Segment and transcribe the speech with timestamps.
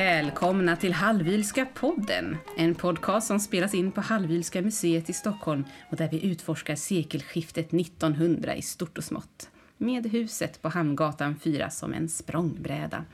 [0.00, 5.96] Välkomna till Hallwylska podden, en podcast som spelas in på Hallwylska museet i Stockholm och
[5.96, 11.92] där vi utforskar sekelskiftet 1900 i stort och smått, med huset på Hamngatan 4 som
[11.92, 13.04] en språngbräda.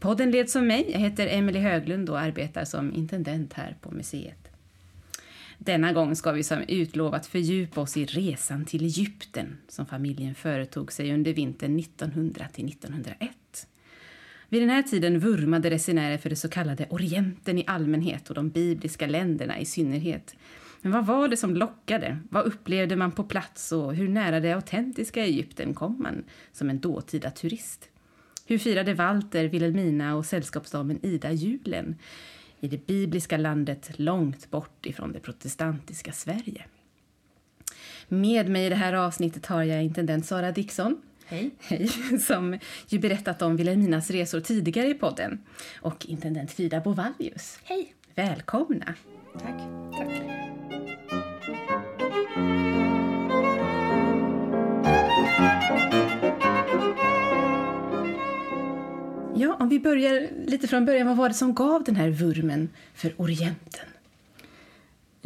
[0.00, 4.48] Podden leds av mig, jag heter Emelie Höglund och arbetar som intendent här på museet.
[5.58, 10.92] Denna gång ska vi som utlovat fördjupa oss i resan till Egypten som familjen företog
[10.92, 13.30] sig under vintern 1900 till 1901.
[14.48, 18.50] Vid den här tiden vurmade resenärer för det så kallade Orienten i allmänhet och de
[18.50, 20.36] bibliska länderna i synnerhet.
[20.82, 22.18] Men vad var det som lockade?
[22.30, 26.80] Vad upplevde man på plats och hur nära det autentiska Egypten kom man som en
[26.80, 27.88] dåtida turist?
[28.46, 31.96] Hur firade Walter, Wilhelmina och sällskapsdamen Ida julen
[32.60, 36.64] i det bibliska landet långt bort ifrån det protestantiska Sverige?
[38.08, 41.50] Med mig i det här avsnittet har jag intendent Sara Dixon, Hej.
[41.60, 41.88] Hej,
[42.20, 45.38] som ju berättat om Wilhelminas resor tidigare i podden.
[45.80, 47.58] Och intendent Frida Bovallius.
[47.64, 47.94] Hej.
[48.14, 48.94] Välkomna!
[49.32, 49.60] Tack.
[49.98, 50.08] Tack.
[59.38, 62.68] Ja, om vi börjar lite från början, vad var det som gav den här vurmen
[62.94, 63.86] för Orienten?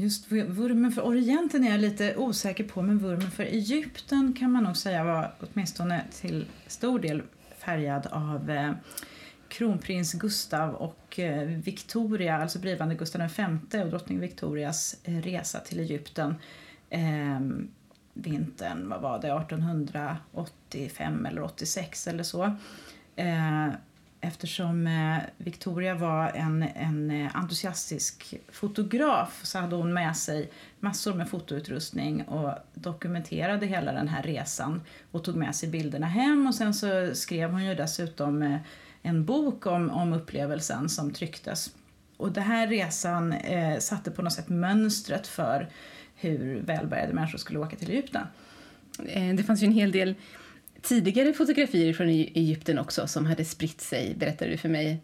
[0.00, 4.64] Just vurmen för Orienten är jag lite osäker på, men vurmen för Egypten kan man
[4.64, 7.22] nog säga var åtminstone till stor del
[7.58, 8.72] färgad av eh,
[9.48, 15.80] kronprins Gustav och eh, Victoria, alltså blivande Gustav V och drottning Victorias eh, resa till
[15.80, 16.34] Egypten
[16.90, 17.40] eh,
[18.14, 22.44] vintern, vad var det, 1885 eller 86 eller så.
[23.16, 23.68] Eh,
[24.20, 31.14] Eftersom eh, Victoria var en, en eh, entusiastisk fotograf så hade hon med sig massor
[31.14, 36.54] med fotoutrustning och dokumenterade hela den här resan och tog med sig bilderna hem och
[36.54, 38.56] sen så skrev hon ju dessutom eh,
[39.02, 41.74] en bok om, om upplevelsen som trycktes.
[42.16, 45.68] Och den här resan eh, satte på något sätt mönstret för
[46.14, 48.26] hur välbärgade människor skulle åka till Egypten.
[49.06, 50.14] Eh, det fanns ju en hel del
[50.82, 55.02] tidigare fotografier från e- Egypten också som hade spritt sig, berättade du för mig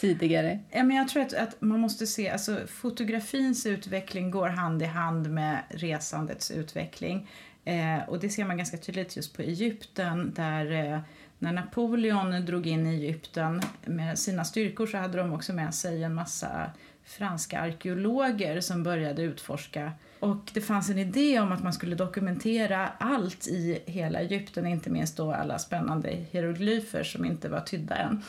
[0.00, 0.58] tidigare.
[0.70, 4.84] Ja, men jag tror att, att man måste se, alltså fotografins utveckling går hand i
[4.84, 7.28] hand med resandets utveckling.
[7.64, 11.00] Eh, och det ser man ganska tydligt just på Egypten där eh,
[11.38, 16.02] när Napoleon drog in i Egypten med sina styrkor så hade de också med sig
[16.02, 16.70] en massa
[17.04, 19.92] franska arkeologer som började utforska
[20.24, 24.90] och det fanns en idé om att man skulle dokumentera allt i hela Egypten, inte
[24.90, 28.22] minst då alla spännande hieroglyfer som inte var tydda än.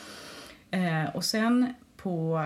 [0.70, 2.40] Eh, och sen på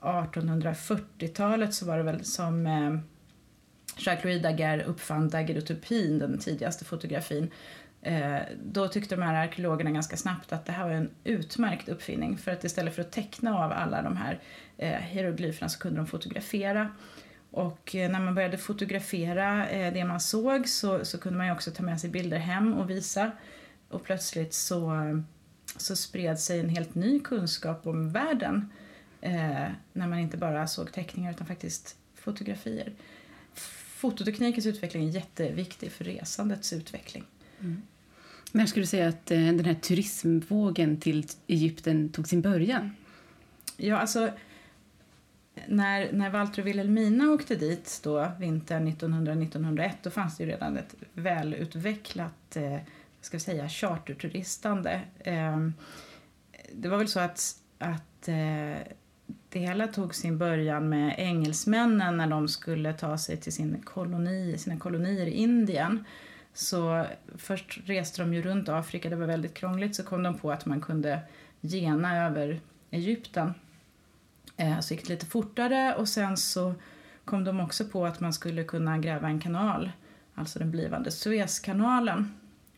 [0.00, 2.98] 1840-talet så var det väl som eh,
[3.96, 7.50] Jacques-Louis Daguerre uppfann daguerreotypin, den tidigaste fotografin.
[8.02, 12.38] Eh, då tyckte de här arkeologerna ganska snabbt att det här var en utmärkt uppfinning
[12.38, 14.40] för att istället för att teckna av alla de här
[14.78, 16.90] eh, hieroglyferna så kunde de fotografera.
[17.50, 21.52] Och eh, när man började fotografera eh, det man såg så, så kunde man ju
[21.52, 23.30] också ta med sig bilder hem och visa.
[23.88, 24.92] Och plötsligt så,
[25.76, 28.72] så spred sig en helt ny kunskap om världen
[29.20, 32.92] eh, när man inte bara såg teckningar utan faktiskt fotografier.
[33.94, 37.24] Fototeknikens utveckling är jätteviktig för resandets utveckling.
[37.60, 37.82] Mm.
[38.52, 42.90] När skulle du säga att eh, den här turismvågen till Egypten tog sin början?
[43.76, 44.30] Ja, alltså
[45.66, 50.76] när, när Walter och Wilhelmina åkte dit då, vintern 1900-1901 då fanns det ju redan
[50.76, 52.78] ett välutvecklat eh,
[53.20, 55.00] ska vi säga, charterturistande.
[55.18, 55.68] Eh,
[56.72, 58.76] det var väl så att, att eh,
[59.48, 64.58] det hela tog sin början med engelsmännen när de skulle ta sig till sin koloni,
[64.58, 66.04] sina kolonier i Indien.
[66.54, 70.52] Så först reste de ju runt Afrika, det var väldigt krångligt, så kom de på
[70.52, 71.20] att man kunde
[71.60, 73.54] gena över Egypten
[74.56, 76.74] Eh, så gick det lite fortare och sen så
[77.24, 79.92] kom de också på att man skulle kunna gräva en kanal,
[80.34, 82.34] alltså den blivande Suezkanalen.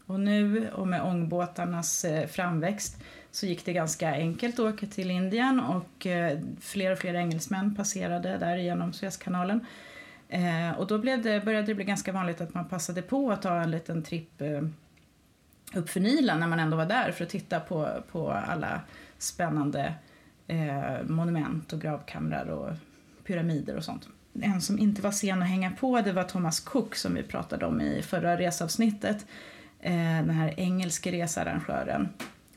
[0.06, 5.10] Och nu, och med ångbåtarnas eh, framväxt, så gick det ganska enkelt att åka till
[5.10, 9.66] Indien och eh, fler och fler engelsmän passerade där genom Suezkanalen.
[10.28, 13.42] Eh, och då blev det, började det bli ganska vanligt att man passade på att
[13.42, 14.62] ta en liten tripp eh,
[15.74, 18.80] upp för Nilen när man ändå var där för att titta på, på alla
[19.18, 19.94] spännande
[20.46, 22.70] eh, monument och gravkamrar och
[23.24, 24.08] pyramider och sånt.
[24.42, 27.66] En som inte var sen att hänga på det var Thomas Cook som vi pratade
[27.66, 29.26] om i förra resavsnittet.
[29.80, 32.08] Eh, den här engelske researrangören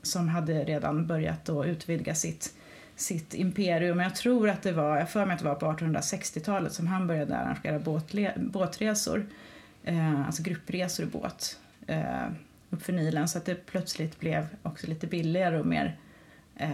[0.02, 2.57] som hade redan börjat att utvidga sitt,
[2.98, 4.00] sitt imperium.
[4.00, 7.08] Jag tror att det var, jag för mig att det var på 1860-talet som han
[7.08, 9.26] började arrangera båtle, båtresor.
[9.84, 12.28] Eh, alltså gruppresor i båt eh,
[12.70, 15.98] uppför Nilen så att det plötsligt blev också lite billigare och mer
[16.56, 16.70] eh,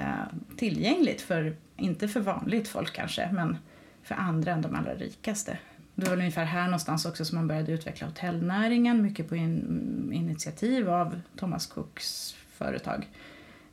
[0.57, 3.57] tillgängligt för, inte för vanligt folk kanske, men
[4.03, 5.57] för andra än de allra rikaste.
[5.95, 10.09] Det var väl ungefär här någonstans också som man började utveckla hotellnäringen, mycket på in,
[10.13, 13.07] initiativ av Thomas Cooks företag.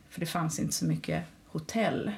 [0.09, 2.13] För det fanns inte så mycket hotell.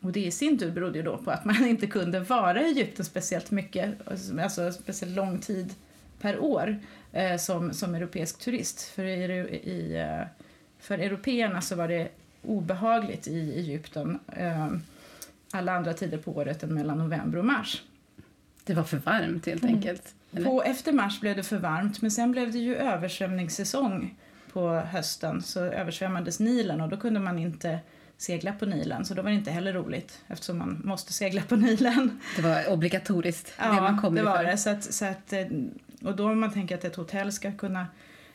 [0.00, 2.64] Och det i sin tur berodde ju då på att man inte kunde vara i
[2.64, 5.74] Egypten speciellt mycket, alltså speciellt lång tid
[6.20, 6.78] per år
[7.12, 8.82] eh, som, som europeisk turist.
[8.82, 9.22] För, i,
[9.64, 10.26] i, eh,
[10.78, 12.08] för européerna så var det
[12.42, 14.68] obehagligt i Egypten eh,
[15.52, 17.82] alla andra tider på året än mellan november och mars.
[18.64, 19.74] Det var för varmt helt mm.
[19.74, 20.14] enkelt?
[20.44, 24.14] På, efter mars blev det för varmt, men sen blev det ju översvämningssäsong
[24.52, 25.42] på hösten.
[25.42, 27.78] Så översvämmades Nilen och då kunde man inte
[28.18, 29.04] segla på Nilen.
[29.04, 32.20] Så då var det inte heller roligt eftersom man måste segla på Nilen.
[32.36, 33.52] Det var obligatoriskt.
[33.58, 34.58] Ja, det, man kom det var det.
[34.58, 35.46] Så att, så att, eh,
[36.02, 37.86] och då om man tänker att ett hotell ska kunna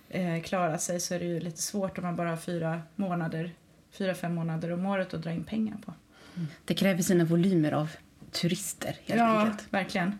[0.09, 3.51] eh, klara sig så är det ju lite svårt om man bara har fyra månader,
[3.91, 5.93] fyra, fem månader om året att dra in pengar på.
[6.35, 6.47] Mm.
[6.65, 7.89] Det kräver sina volymer av
[8.31, 9.73] turister helt ja, enkelt.
[9.73, 10.19] verkligen.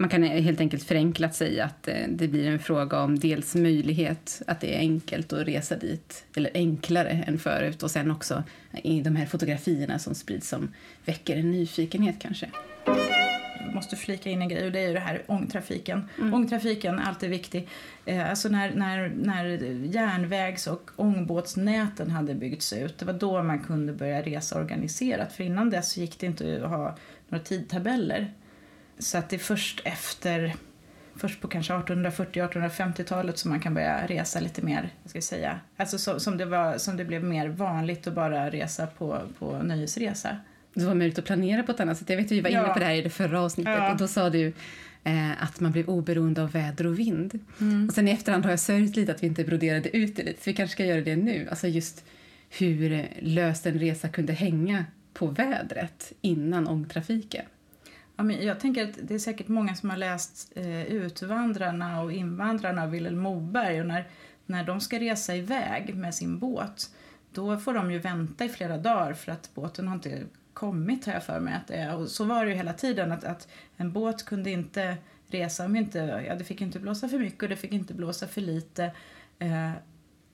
[0.00, 4.42] Man kan helt enkelt förenklat säga att eh, det blir en fråga om dels möjlighet,
[4.46, 8.42] att det är enkelt att resa dit, eller enklare än förut, och sen också
[8.82, 10.74] i de här fotografierna som sprids som
[11.04, 12.50] väcker en nyfikenhet kanske.
[13.66, 16.08] Jag måste flika in en grej och det är ju det här ångtrafiken.
[16.18, 16.34] Mm.
[16.34, 17.68] Ångtrafiken är alltid viktig.
[18.04, 19.44] Eh, alltså när, när, när
[19.84, 25.32] järnvägs och ångbåtsnäten hade byggts ut, det var då man kunde börja resa organiserat.
[25.32, 26.96] För innan dess gick det inte att ha
[27.28, 28.32] några tidtabeller.
[29.00, 30.54] Så att det är först efter,
[31.16, 35.60] först på kanske 1840-1850-talet som man kan börja resa lite mer, ska jag säga.
[35.76, 39.62] Alltså så, som, det var, som det blev mer vanligt att bara resa på, på
[39.62, 40.36] nöjesresa.
[40.74, 42.10] Det var möjligt att planera på ett annat sätt.
[42.10, 43.92] Jag vet vi var inne på det här i det förra avsnittet ja.
[43.92, 44.52] och då sa du
[45.04, 47.38] eh, att man blev oberoende av väder och vind.
[47.60, 47.88] Mm.
[47.88, 50.42] Och sen i efterhand har jag sörjt lite att vi inte broderade ut det lite,
[50.42, 51.46] så vi kanske ska göra det nu.
[51.50, 52.04] Alltså just
[52.50, 57.44] hur löst en resa kunde hänga på vädret innan ångtrafiken.
[58.20, 62.12] Ja, men jag tänker att det är säkert många som har läst eh, Utvandrarna och
[62.12, 64.08] Invandrarna av Vilhelm Moberg och när,
[64.46, 66.90] när de ska resa iväg med sin båt
[67.32, 70.22] då får de ju vänta i flera dagar för att båten har inte
[70.52, 71.96] kommit har jag för mig att det är.
[71.96, 74.96] Och så var det ju hela tiden att, att en båt kunde inte
[75.28, 78.26] resa om inte, ja det fick inte blåsa för mycket och det fick inte blåsa
[78.26, 78.84] för lite.
[79.38, 79.72] Eh,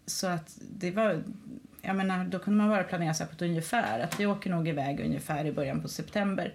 [0.06, 1.22] så att det var,
[1.82, 4.68] jag menar då kunde man bara planera sig på ett ungefär att vi åker nog
[4.68, 6.54] iväg ungefär i början på september.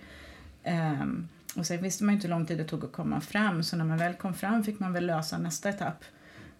[0.65, 3.77] Um, och sen visste man inte hur lång tid det tog att komma fram så
[3.77, 6.03] när man väl kom fram fick man väl lösa nästa etapp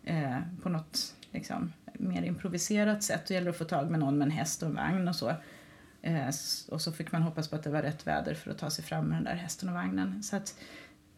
[0.10, 3.26] uh, på något liksom, mer improviserat sätt.
[3.28, 5.30] Det gäller att få tag med någon med en häst och en vagn och så.
[6.08, 6.30] Uh,
[6.70, 8.84] och så fick man hoppas på att det var rätt väder för att ta sig
[8.84, 10.24] fram med den där hästen och vagnen.
[10.24, 10.56] Så att,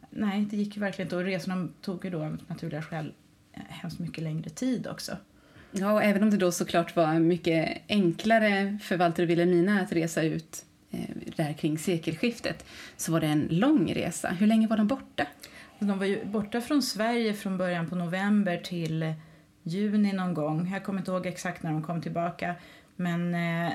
[0.09, 1.15] nej, det gick ju verkligen inte.
[1.15, 3.13] Och resorna tog ju då av naturliga skäl
[3.53, 5.17] eh, hemskt mycket längre tid också.
[5.71, 9.91] Ja, och även om det då såklart var mycket enklare för Walter och Wilhelmina att
[9.91, 12.65] resa ut Eh, där kring sekelskiftet
[12.97, 14.29] så var det en lång resa.
[14.29, 15.27] Hur länge var de borta?
[15.79, 19.13] De var ju borta från Sverige från början på november till
[19.63, 20.69] juni någon gång.
[20.73, 22.55] Jag kommer inte ihåg exakt när de kom tillbaka
[22.95, 23.73] men eh,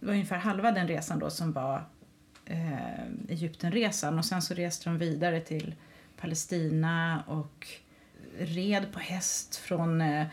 [0.00, 1.84] det var ungefär halva den resan då som var
[2.44, 5.74] eh, Egyptenresan och sen så reste de vidare till
[6.20, 7.68] Palestina och
[8.38, 10.26] red på häst från eh,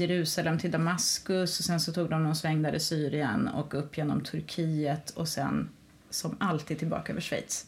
[0.00, 3.98] Jerusalem till Damaskus och sen så tog de någon sväng där i Syrien och upp
[3.98, 5.68] genom Turkiet och sen
[6.10, 7.66] som alltid tillbaka över Schweiz.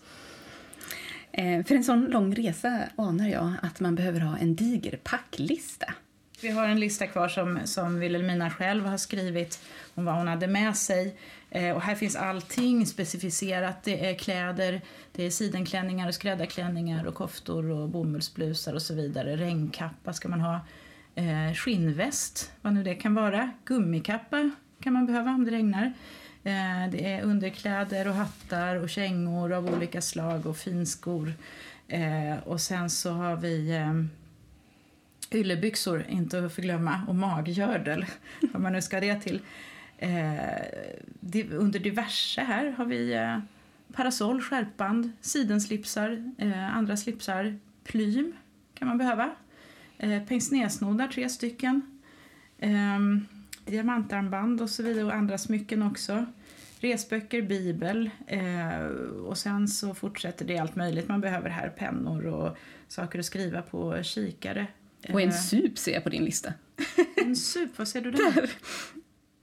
[1.33, 5.95] Eh, för en sån lång resa anar jag att man behöver ha en diger packlista.
[6.43, 9.61] Vi har en lista kvar som, som Wilhelmina själv har skrivit
[9.95, 11.17] om vad hon hade med sig.
[11.51, 13.83] Eh, och här finns allting specificerat.
[13.83, 14.81] Det är kläder,
[15.13, 19.37] det är sidenklänningar och skräddarklänningar och koftor och bomullsblusar och så vidare.
[19.37, 20.61] Regnkappa ska man ha
[21.15, 23.51] eh, skinnväst, vad nu det kan vara.
[23.65, 24.51] Gummikappa
[24.81, 25.93] kan man behöva om det regnar.
[26.45, 31.33] Eh, det är underkläder och hattar och kängor av olika slag och finskor.
[31.89, 34.05] Eh, och sen så har vi eh,
[35.39, 38.07] yllebyxor, inte att förglömma, och maggördel,
[38.53, 39.41] vad man nu ska det till.
[39.99, 43.39] Eh, under diverse här har vi eh,
[43.93, 48.33] parasoll, skärpband, sidenslipsar, eh, andra slipsar, plym
[48.75, 49.31] kan man behöva.
[50.03, 52.01] Eh, Pince-nez-snodar, tre stycken.
[52.59, 52.99] Eh,
[53.65, 56.27] diamantarmband och så vidare och andra smycken också.
[56.81, 58.85] Resböcker, bibel eh,
[59.27, 61.09] och sen så fortsätter det allt möjligt.
[61.09, 62.57] Man behöver här pennor och
[62.89, 64.67] saker att skriva på, kikare.
[65.13, 65.35] Och en eh.
[65.35, 66.53] sup ser jag på din lista.
[67.17, 68.35] en sup, vad ser du där?
[68.35, 68.51] där.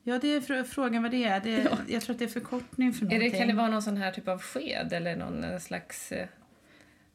[0.04, 1.40] Ja, det är frågan vad det är.
[1.40, 1.78] Det är ja.
[1.88, 3.28] Jag tror att det är förkortning för någonting.
[3.28, 6.12] Är det, kan det vara någon sån här typ av sked eller någon eh, slags...
[6.12, 6.28] Eh,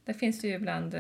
[0.05, 0.95] där finns det ju ibland,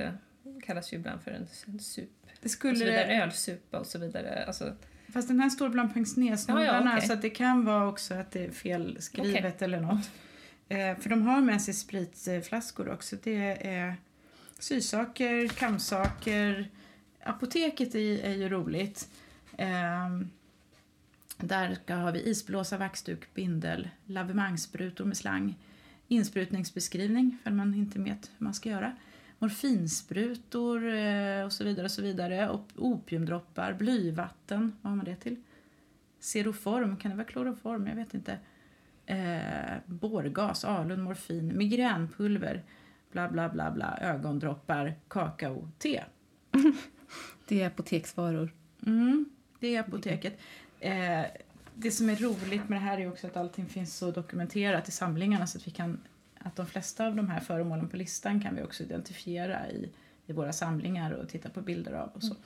[0.62, 2.21] kallas ju ibland för en, en sup.
[2.42, 2.72] Det skulle...
[2.72, 4.44] Och så vidare, ölsupa och så vidare.
[4.46, 4.72] Alltså...
[5.12, 7.06] Fast den här står bland pinceneznoderna Ja, ja, okej.
[7.06, 10.11] så att det kan vara också att det är felskrivet eller något.
[10.68, 13.16] Eh, för de har med sig spritflaskor också.
[13.22, 13.96] Det är
[14.58, 16.70] sysaker, kamsaker.
[17.22, 19.08] Apoteket är, är ju roligt.
[19.58, 20.08] Eh,
[21.37, 25.58] där ska, har vi isblåsa, vaxduk, bindel, lavemangssprutor med slang,
[26.08, 28.96] insprutningsbeskrivning för man inte vet hur man ska göra,
[29.42, 31.84] morfinsprutor eh, och så vidare.
[31.84, 32.49] och så vidare.
[32.49, 35.37] Och opiumdroppar, blyvatten, vad har man det till?
[36.20, 37.87] Seroform, kan det vara kloroform?
[37.87, 38.38] Jag vet inte.
[39.06, 42.62] Eh, bårgas, alun, morfin, migränpulver,
[43.12, 46.04] bla bla bla bla, ögondroppar, kakao, te.
[47.49, 48.54] Det är apoteksvaror.
[48.87, 49.25] Mm,
[49.61, 50.38] det är apoteket.
[50.80, 51.25] Eh,
[51.75, 54.90] det som är roligt med det här är också att allting finns så dokumenterat i
[54.90, 55.99] samlingarna så att vi kan
[56.44, 59.90] att de flesta av de här föremålen på listan kan vi också identifiera i,
[60.26, 62.37] i våra samlingar och titta på bilder av och så.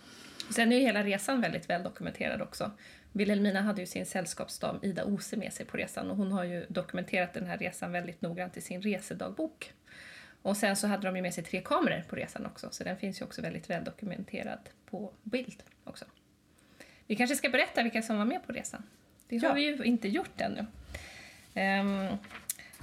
[0.55, 2.71] Sen är ju hela resan väldigt väl dokumenterad också.
[3.13, 6.67] Wilhelmina hade ju sin sällskapsdam Ida Ose med sig på resan och hon har ju
[6.69, 9.73] dokumenterat den här resan väldigt noggrant i sin resedagbok.
[10.43, 12.97] Och sen så hade de ju med sig tre kameror på resan också, så den
[12.97, 14.59] finns ju också väldigt väl dokumenterad
[14.91, 16.05] på bild också.
[17.07, 18.83] Vi kanske ska berätta vilka som var med på resan.
[19.29, 19.55] Det har Ja.
[19.55, 20.67] vi ju inte gjort ännu.
[21.55, 22.17] Ehm,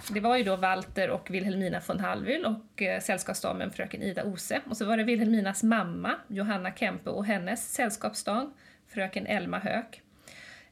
[0.09, 4.61] det var ju då Walter och Wilhelmina von Hallwyl och eh, sällskapsdamen fröken Ida Ose.
[4.69, 8.53] Och så var det Wilhelminas mamma, Johanna Kempe, och hennes sällskapsdam,
[8.87, 10.01] fröken Elma Höök.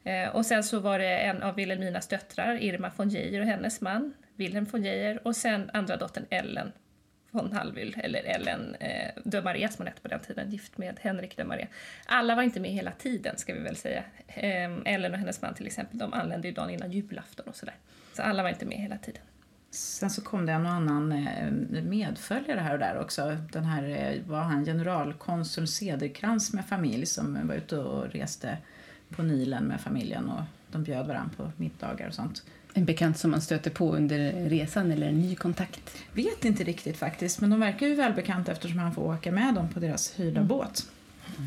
[0.03, 3.81] Eh, och sen så var det en av Wilhelminas döttrar, Irma von Geijer och hennes
[3.81, 6.71] man, Wilhelm von Geijer, och sen andra dottern Ellen
[7.31, 11.00] von Hallwyl, eller Ellen eh, de Maria som hon hette på den tiden, gift med
[11.01, 11.67] Henrik de Maria.
[12.05, 14.03] Alla var inte med hela tiden, ska vi väl säga.
[14.27, 17.75] Eh, Ellen och hennes man till exempel, de anlände ju dagen innan julafton och sådär.
[18.13, 19.21] Så alla var inte med hela tiden.
[19.71, 21.51] Sen så kom det en och annan eh,
[21.83, 23.38] medföljare här och där också.
[23.51, 28.57] Den här eh, var han generalkonsul Cederkrans med familj som var ute och reste
[29.09, 32.43] på Nilen med familjen och de bjöd varandra på middagar och sånt.
[32.73, 35.97] En bekant som man stöter på under resan eller en ny kontakt.
[36.13, 39.69] Vet inte riktigt faktiskt, men de verkar ju välbekanta eftersom han får åka med dem
[39.73, 40.85] på deras hyrda båt.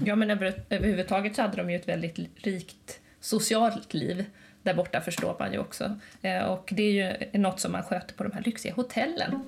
[0.04, 4.24] Ja, men över, överhuvudtaget så hade de ju ett väldigt rikt socialt liv
[4.62, 5.98] där borta förstår man ju också.
[6.22, 6.92] Eh, och det är
[7.32, 9.40] ju något som man sköter på de här lyxiga hotellen.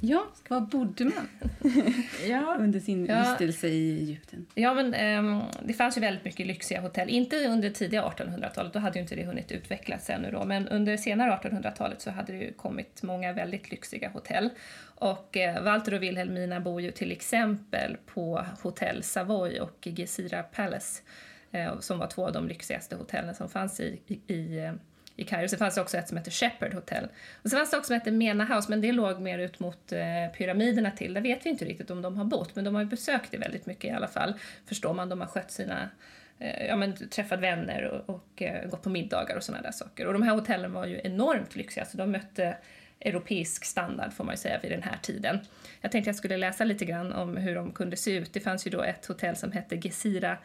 [0.00, 1.28] Ja, var bodde man
[2.28, 3.20] Ja, under sin Ja.
[3.20, 4.46] vistelse i Egypten?
[4.54, 7.08] Ja, men ehm, det fanns ju väldigt mycket lyxiga hotell.
[7.08, 10.44] Inte under tidiga 1800-talet, då hade ju inte det hunnit utvecklas ännu då.
[10.44, 14.50] Men under senare 1800-talet så hade det ju kommit många väldigt lyxiga hotell.
[14.80, 21.02] Och eh, Walter och Wilhelmina bor ju till exempel på Hotell Savoy och Gezira Palace
[21.50, 24.72] eh, som var två av de lyxigaste hotellen som fanns i, i, i eh,
[25.18, 25.48] i Kairo.
[25.48, 27.08] Sen fanns det också ett som hette Shepherd Hotel.
[27.42, 29.60] Och sen fanns det också ett som hette Mena House, men det låg mer ut
[29.60, 31.14] mot eh, pyramiderna till.
[31.14, 33.38] Där vet vi inte riktigt om de har bott, men de har ju besökt det
[33.38, 34.34] väldigt mycket i alla fall.
[34.66, 35.90] Förstår man, de har skött sina
[36.38, 40.06] eh, Ja, men träffat vänner och, och eh, gått på middagar och sådana där saker.
[40.06, 42.56] Och de här hotellen var ju enormt lyxiga, så de mötte
[43.00, 45.40] europeisk standard får man ju säga vid den här tiden.
[45.80, 48.32] Jag tänkte jag skulle läsa lite grann om hur de kunde se ut.
[48.32, 50.38] Det fanns ju då ett hotell som hette Gezira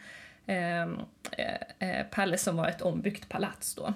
[0.46, 0.96] ehm,
[1.32, 3.94] eh, eh, Palace som var ett ombyggt palats då.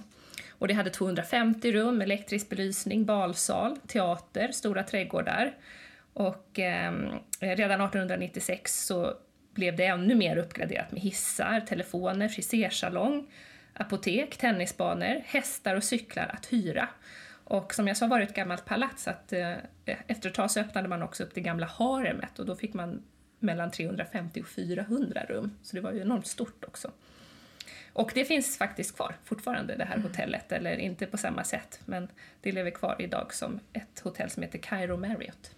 [0.59, 5.55] Och det hade 250 rum, elektrisk belysning, balsal, teater, stora trädgårdar.
[6.13, 6.93] Och eh,
[7.41, 9.15] redan 1896 så
[9.55, 13.27] blev det ännu mer uppgraderat med hissar, telefoner, frisersalong,
[13.73, 16.89] apotek, tennisbanor, hästar och cyklar att hyra.
[17.45, 20.61] Och som jag sa var det ett gammalt palats, att eh, efter ett tag så
[20.61, 23.03] öppnade man också upp det gamla haremet och då fick man
[23.39, 25.55] mellan 350 och 400 rum.
[25.63, 26.91] Så det var ju enormt stort också.
[27.99, 32.09] Och det finns faktiskt kvar fortfarande, det här hotellet, eller inte på samma sätt, men
[32.41, 35.51] det lever kvar idag som ett hotell som heter Cairo Marriott.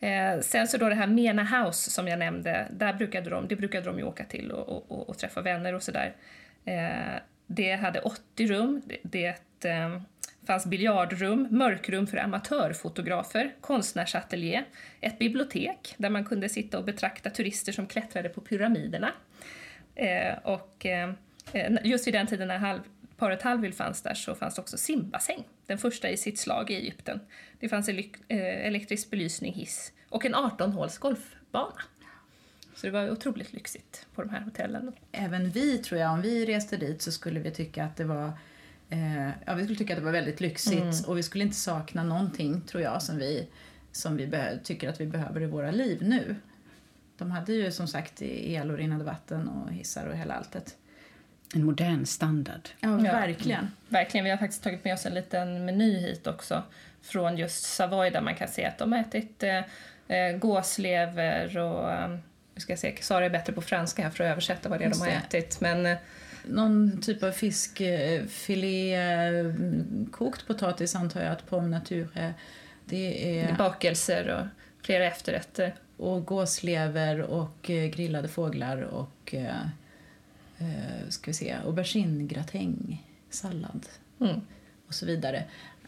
[0.00, 3.56] Eh, sen så då det här Mena House som jag nämnde, där brukade de, det
[3.56, 6.14] brukade de ju åka till och, och, och, och träffa vänner och sådär.
[6.64, 10.00] Eh, det hade 80 rum, det, det eh,
[10.46, 14.64] fanns biljardrum, mörkrum för amatörfotografer, konstnärsateljé,
[15.00, 19.12] ett bibliotek där man kunde sitta och betrakta turister som klättrade på pyramiderna.
[19.96, 21.12] Eh, och eh,
[21.84, 22.80] just vid den tiden när halv,
[23.16, 26.74] paret Hallwyl fanns där så fanns det också simbassäng, den första i sitt slag i
[26.74, 27.20] Egypten.
[27.60, 27.96] Det fanns eh,
[28.66, 31.82] elektrisk belysning, hiss och en 18-håls golfbana.
[32.74, 34.92] Så det var otroligt lyxigt på de här hotellen.
[35.12, 38.32] även vi tror jag, om vi reste dit så skulle vi tycka att det var
[38.90, 42.02] eh, ja, vi skulle tycka att det var väldigt lyxigt och vi skulle inte sakna
[42.02, 43.48] någonting tror jag som vi,
[43.92, 44.30] som vi
[44.64, 46.36] tycker att vi behöver i våra liv nu.
[47.18, 50.76] De hade ju som sagt el och rinnande vatten och hissar och hela alltet.
[51.54, 52.68] En modern standard.
[52.80, 53.12] Ja, Ja.
[53.12, 53.70] verkligen.
[53.88, 56.62] Verkligen, vi har faktiskt tagit med oss en liten meny hit också
[57.02, 59.62] från just Savoy där man kan se att de har ätit eh,
[60.16, 61.90] eh, gåslever och
[62.56, 64.90] ska jag säga, Sara är bättre på franska här för att översätta vad det är
[64.90, 65.60] de har ätit.
[65.60, 65.96] Men, eh,
[66.48, 69.54] Någon typ av fiskfilé, eh,
[70.10, 72.34] kokt potatis antar jag att pomme nature.
[72.84, 73.56] Det är...
[73.56, 74.46] Bakelser och
[74.86, 75.74] flera efterrätter.
[75.96, 79.60] Och gåslever och eh, grillade fåglar och eh,
[80.58, 83.86] eh, ska vi se, auberginegratäng, sallad
[84.20, 84.40] mm.
[84.88, 85.44] och så vidare.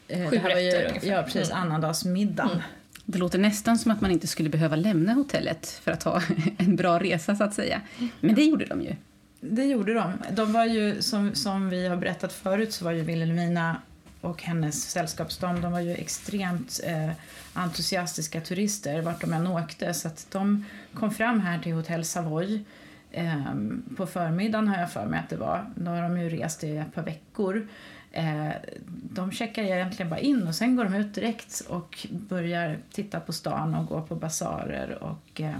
[0.08, 1.08] Eh, Sju det här var ju, ungefär.
[1.08, 1.50] Ja, precis.
[1.50, 1.62] Mm.
[1.62, 2.50] Annandagsmiddagen.
[2.50, 2.62] Mm.
[3.04, 6.22] Det låter nästan som att man inte skulle behöva lämna hotellet för att ha
[6.58, 7.80] en bra resa så att säga.
[8.20, 8.96] Men det gjorde de ju.
[9.40, 10.12] Det gjorde de.
[10.30, 13.82] De var ju, som, som vi har berättat förut, så var ju Wilhelmina
[14.20, 17.10] och hennes sällskapsdam, de var ju extremt eh,
[17.52, 19.94] entusiastiska turister vart de än åkte.
[19.94, 22.64] Så att de kom fram här till Hotell Savoy
[23.10, 23.54] eh,
[23.96, 25.70] på förmiddagen har jag för mig att det var.
[25.74, 27.68] Då har de ju rest i ett par veckor.
[28.12, 28.48] Eh,
[28.90, 33.32] de checkar egentligen bara in och sen går de ut direkt och börjar titta på
[33.32, 35.58] stan och gå på basarer och eh,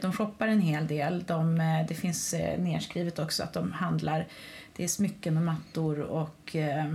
[0.00, 1.24] de shoppar en hel del.
[1.26, 4.26] De, eh, det finns eh, nedskrivet också att de handlar.
[4.76, 6.92] Det är smycken och mattor och eh,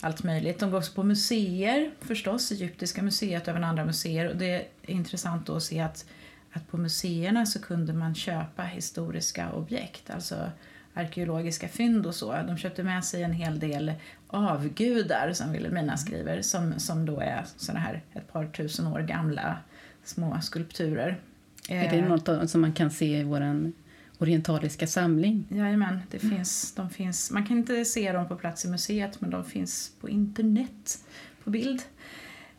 [0.00, 0.58] allt möjligt.
[0.58, 4.28] De går också på museer förstås, Egyptiska museet och även andra museer.
[4.28, 6.06] Och det är intressant då att se att,
[6.52, 10.50] att på museerna så kunde man köpa historiska objekt, alltså
[10.94, 12.32] arkeologiska fynd och så.
[12.32, 13.92] De köpte med sig en hel del
[14.28, 19.56] avgudar, som Wilhelmina skriver, som, som då är såna här ett par tusen år gamla
[20.04, 21.20] små skulpturer.
[21.68, 23.72] Är det Eh, något som man kan se i vår
[24.18, 25.46] orientaliska samling?
[25.50, 29.30] Jajamän, det finns, de finns, man kan inte se dem på plats i museet men
[29.30, 31.04] de finns på internet
[31.44, 31.82] på bild.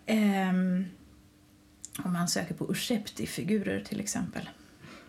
[0.05, 0.85] Ehm,
[2.03, 4.49] om man söker på Ushepti-figurer till exempel.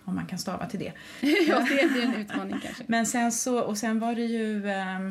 [0.04, 0.92] Om man kan stava till det.
[1.48, 2.84] ja, det är en utmaning kanske.
[2.86, 5.10] Men sen så, och sen var det ju, eh,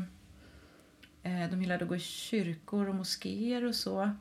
[1.50, 4.12] de gillade att gå i kyrkor och moskéer och så.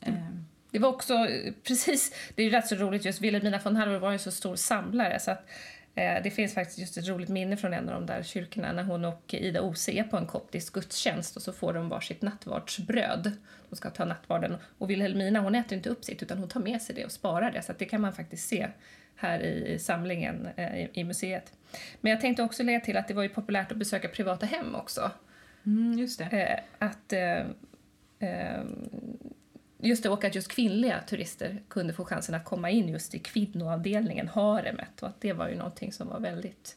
[0.00, 3.98] Ehm, Det var också eh, precis, det är rätt så roligt just Wilhelmina von Hallberg
[3.98, 5.48] var ju så stor samlare så att
[5.98, 9.04] det finns faktiskt just ett roligt minne från en av de där kyrkorna när hon
[9.04, 13.32] och Ida Ose är på en koptisk gudstjänst och så får de varsitt nattvardsbröd.
[13.70, 16.82] De ska ta nattvarden och Wilhelmina hon äter inte upp sitt utan hon tar med
[16.82, 18.68] sig det och sparar det så det kan man faktiskt se
[19.16, 21.52] här i, samlingen eh, i, museet.
[22.00, 24.74] Men jag tänkte också lägga till att det var ju populärt att besöka privata hem
[24.74, 25.10] också.
[25.66, 26.24] mm, just det.
[26.24, 27.38] Eh, att eh,
[28.28, 28.64] eh,
[29.78, 33.18] just det, och att just kvinnliga turister kunde få chansen att komma in just i
[33.18, 36.76] kvinnoavdelningen, haremet, och att det var ju någonting som var väldigt,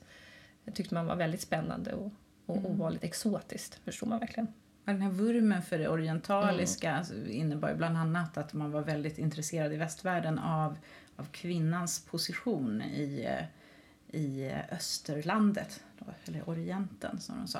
[0.73, 2.11] tyckte man var väldigt spännande och,
[2.45, 2.71] och Mm.
[2.71, 4.47] ovanligt exotiskt, förstod man verkligen.
[4.85, 9.73] Den här vurmen för det orientaliska alltså, innebar bland annat att man var väldigt intresserad
[9.73, 10.77] i västvärlden av,
[11.15, 15.83] av kvinnans position i, eh, i eh, österlandet,
[16.25, 17.59] eller orienten som de sa.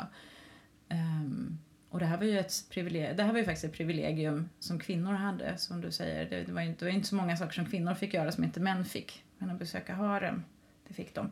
[0.89, 1.57] Ehm,
[1.91, 4.79] och det här var ju ett privilegium, det här var ju faktiskt ett privilegium som
[4.79, 6.29] kvinnor hade, som du säger.
[6.29, 8.31] Det, det var ju inte, det var inte så många saker som kvinnor fick göra
[8.31, 9.23] som inte män fick.
[9.37, 10.43] Men att besöka harem,
[10.87, 11.29] det fick de.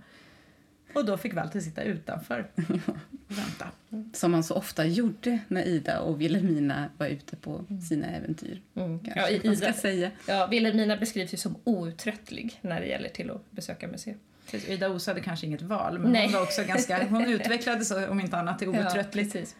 [0.94, 3.68] Och då fick Walter sitta utanför och vänta.
[4.14, 8.62] Som man så ofta gjorde när Ida och Wilhelmina var ute på sina äventyr.
[8.76, 10.12] Kanske Ja, Ida, säga.
[10.28, 14.18] ja, Wilhelmina beskrivs ju som outtröttlig när det gäller till att besöka museer.
[14.52, 16.24] Precis, Ida Osa hade kanske inget val, men Nej.
[16.26, 19.34] hon var också ganska, hon utvecklades om inte annat till outtröttligt.
[19.34, 19.56] precis.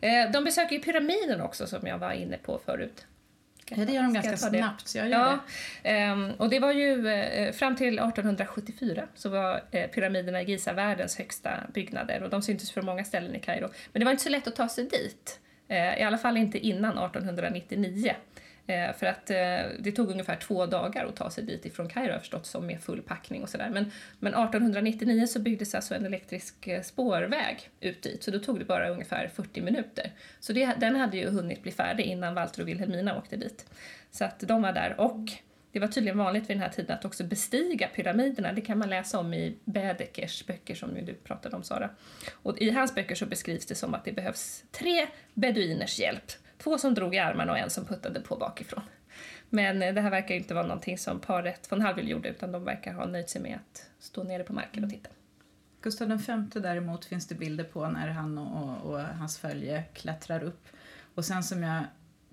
[0.00, 3.06] Eh, de besöker ju pyramiden också som jag var inne på förut.
[3.70, 5.38] Ja, det gör de Ska ganska snabbt, så jag gör Ja,
[5.82, 5.88] det.
[5.90, 10.72] ehm, och det var ju eh, fram till 1874 så var eh, pyramiderna i Giza
[10.72, 13.68] världens högsta byggnader och de syntes för många ställen i Kairo.
[13.92, 15.40] Men det var inte så lätt att ta sig dit,
[15.98, 18.14] i alla fall inte innan 1899.
[18.70, 19.36] Eh, för att eh,
[19.78, 23.02] det tog ungefär två dagar att ta sig dit ifrån Kairo förstått som med full
[23.02, 23.70] packning och sådär.
[23.70, 28.58] Men, men 1899 så byggdes alltså en elektrisk eh, spårväg ut dit så då tog
[28.58, 30.12] det bara ungefär 40 minuter.
[30.40, 33.66] Så det, den hade ju hunnit bli färdig innan Walter och Wilhelmina åkte dit.
[34.10, 35.30] Så att de var där och
[35.72, 38.52] det var tydligen vanligt vid den här tiden att också bestiga pyramiderna.
[38.52, 41.90] Det kan man läsa om i Bädekers böcker som du pratade om Sara.
[42.32, 46.32] Och i hans böcker så beskrivs det som att det behövs tre beduiners hjälp.
[46.62, 48.82] Två som drog i armarna och en som puttade på bakifrån.
[49.48, 52.52] Men eh, det här verkar ju inte vara någonting som paret von Hallwyl gjorde utan
[52.52, 55.10] de verkar ha nöjt sig med att stå nere på marken och titta.
[55.82, 60.42] Gustav V däremot finns det bilder på när han och, och, och hans följe klättrar
[60.42, 60.68] upp.
[61.14, 61.84] Och sen som jag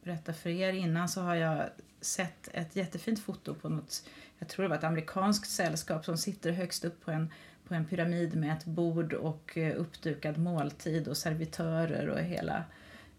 [0.03, 1.63] berättade för er innan så har jag
[2.01, 4.09] sett ett jättefint foto på något,
[4.39, 7.31] jag tror det var ett amerikanskt sällskap som sitter högst upp på en,
[7.67, 12.63] på en pyramid med ett bord och eh, uppdukad måltid och servitörer och hela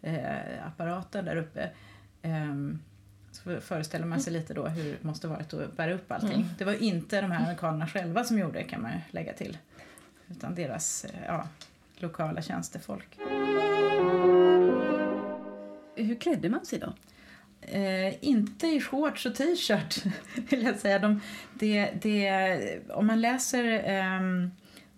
[0.02, 1.70] eh, apparaten där uppe.
[2.22, 2.78] Ehm,
[3.32, 6.32] så föreställer man sig lite då hur det måste varit att bära upp allting.
[6.32, 6.48] Mm.
[6.58, 9.58] Det var inte de här amerikanerna själva som gjorde det kan man lägga till.
[10.28, 11.48] Utan deras eh, ja,
[11.96, 13.18] lokala tjänstefolk.
[15.96, 16.92] Hur klädde man sig då?
[17.60, 20.04] Eh, inte i shorts och t-shirt,
[20.50, 20.98] vill jag säga.
[20.98, 21.20] De,
[21.54, 24.48] det, det, om man läser eh,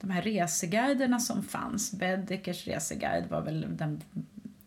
[0.01, 4.03] de här reseguiderna som fanns, Bedekers reseguide var väl den,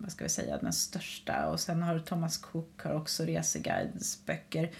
[0.03, 4.71] vad ska vi säga, den största och sen har Thomas Cook har också reseguidesböcker.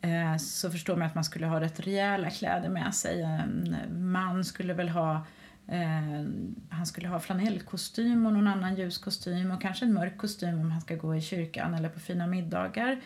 [0.00, 3.22] Eh, så förstår man att man skulle ha rätt rejäla kläder med sig.
[3.22, 5.26] En man skulle väl ha
[5.66, 6.24] Eh,
[6.68, 10.70] han skulle ha flanellkostym och någon annan ljus kostym och kanske en mörk kostym om
[10.70, 13.00] han ska gå i kyrkan eller på fina middagar.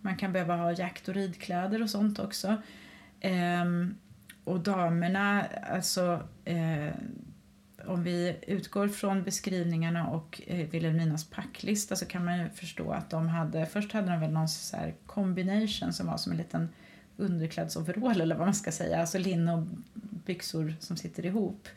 [0.00, 2.56] Man kan behöva ha jakt och ridkläder och sånt också.
[3.20, 3.64] Eh,
[4.44, 6.94] och damerna, alltså eh,
[7.86, 13.10] om vi utgår från beskrivningarna och eh, Wilhelminas packlista så kan man ju förstå att
[13.10, 16.68] de hade, först hade de väl någon så här combination som var som en liten
[17.16, 19.62] underklädsoverall eller vad man ska säga, alltså linne och
[20.26, 21.68] byxor som sitter ihop.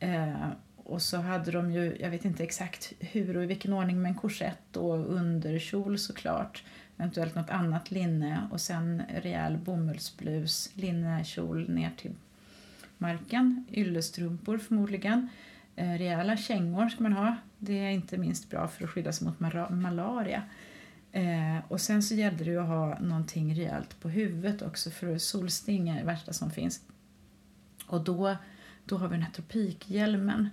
[0.00, 4.02] Eh, och så hade de ju, jag vet inte exakt hur och i vilken ordning,
[4.02, 6.64] men korsett och underkjol såklart.
[6.96, 12.12] Eventuellt något annat linne och sen rejäl bomullsblus, linnekjol ner till
[13.04, 15.28] marken, yllestrumpor förmodligen.
[15.76, 17.36] Eh, rejäla kängor ska man ha.
[17.58, 19.40] Det är inte minst bra för att skydda sig mot
[19.70, 20.42] malaria.
[21.12, 25.88] Eh, och sen så gällde det att ha någonting rejält på huvudet också för solsting
[25.88, 26.80] är det värsta som finns.
[27.86, 28.36] Och då
[28.84, 30.48] då har vi den här tropikhjälmen.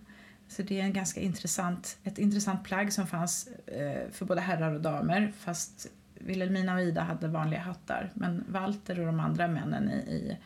[0.48, 4.74] Så det är en ganska intressant, ett intressant plagg som fanns eh, för både herrar
[4.74, 9.90] och damer fast Wilhelmina och Ida hade vanliga hattar men Walter och de andra männen
[9.90, 10.38] i, i,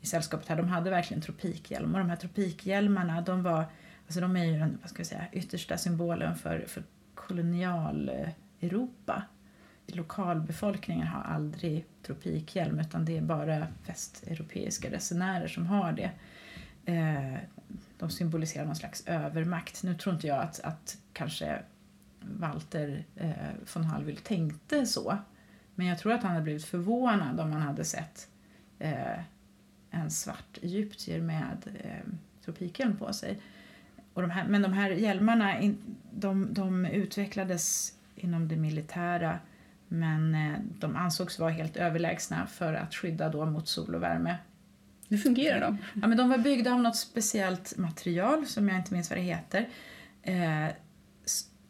[0.00, 3.64] i sällskapet här de hade verkligen tropikhjälm och de här tropikhjälmarna de var,
[4.06, 6.82] alltså de är ju den vad ska jag säga, yttersta symbolen för, för
[7.14, 9.22] kolonial-Europa.
[9.86, 16.10] Eh, Lokalbefolkningen har aldrig tropikhjälm utan det är bara västeuropeiska resenärer som har det
[16.92, 17.36] eh,
[17.98, 19.82] de symboliserar någon slags övermakt.
[19.82, 21.62] Nu tror inte jag att, att kanske
[22.20, 23.32] Walter eh,
[23.74, 25.18] von Hallwyl tänkte så.
[25.74, 28.28] Men jag tror att han hade blivit förvånad om han hade sett
[29.90, 32.12] en svart egyptier med eh,
[32.44, 33.40] tropikhjälm på sig.
[34.14, 35.54] Och de här, men de här hjälmarna
[36.10, 39.38] de, de utvecklades inom det militära
[39.88, 44.36] men eh, de ansågs vara helt överlägsna för att skydda då mot sol och värme.
[45.08, 45.78] Hur fungerar de?
[45.94, 49.22] Ja, men de var byggda av något speciellt material som jag inte minns vad det
[49.22, 49.68] heter.
[50.22, 50.68] Eh,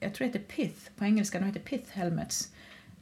[0.01, 2.53] jag tror det heter pith på engelska, de heter pith helmets.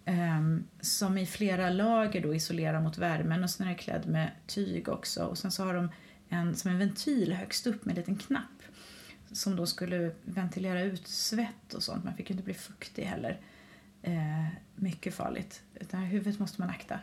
[0.06, 0.40] Eh,
[0.80, 4.88] som i flera lager då isolerar mot värmen och sen är det klädd med tyg
[4.88, 5.24] också.
[5.24, 5.88] Och sen så har de
[6.28, 8.62] en, som en ventil högst upp med en liten knapp
[9.32, 12.04] som då skulle ventilera ut svett och sånt.
[12.04, 13.40] Man fick ju inte bli fuktig heller.
[14.02, 15.62] Eh, mycket farligt.
[15.74, 17.00] Utan huvudet måste man akta.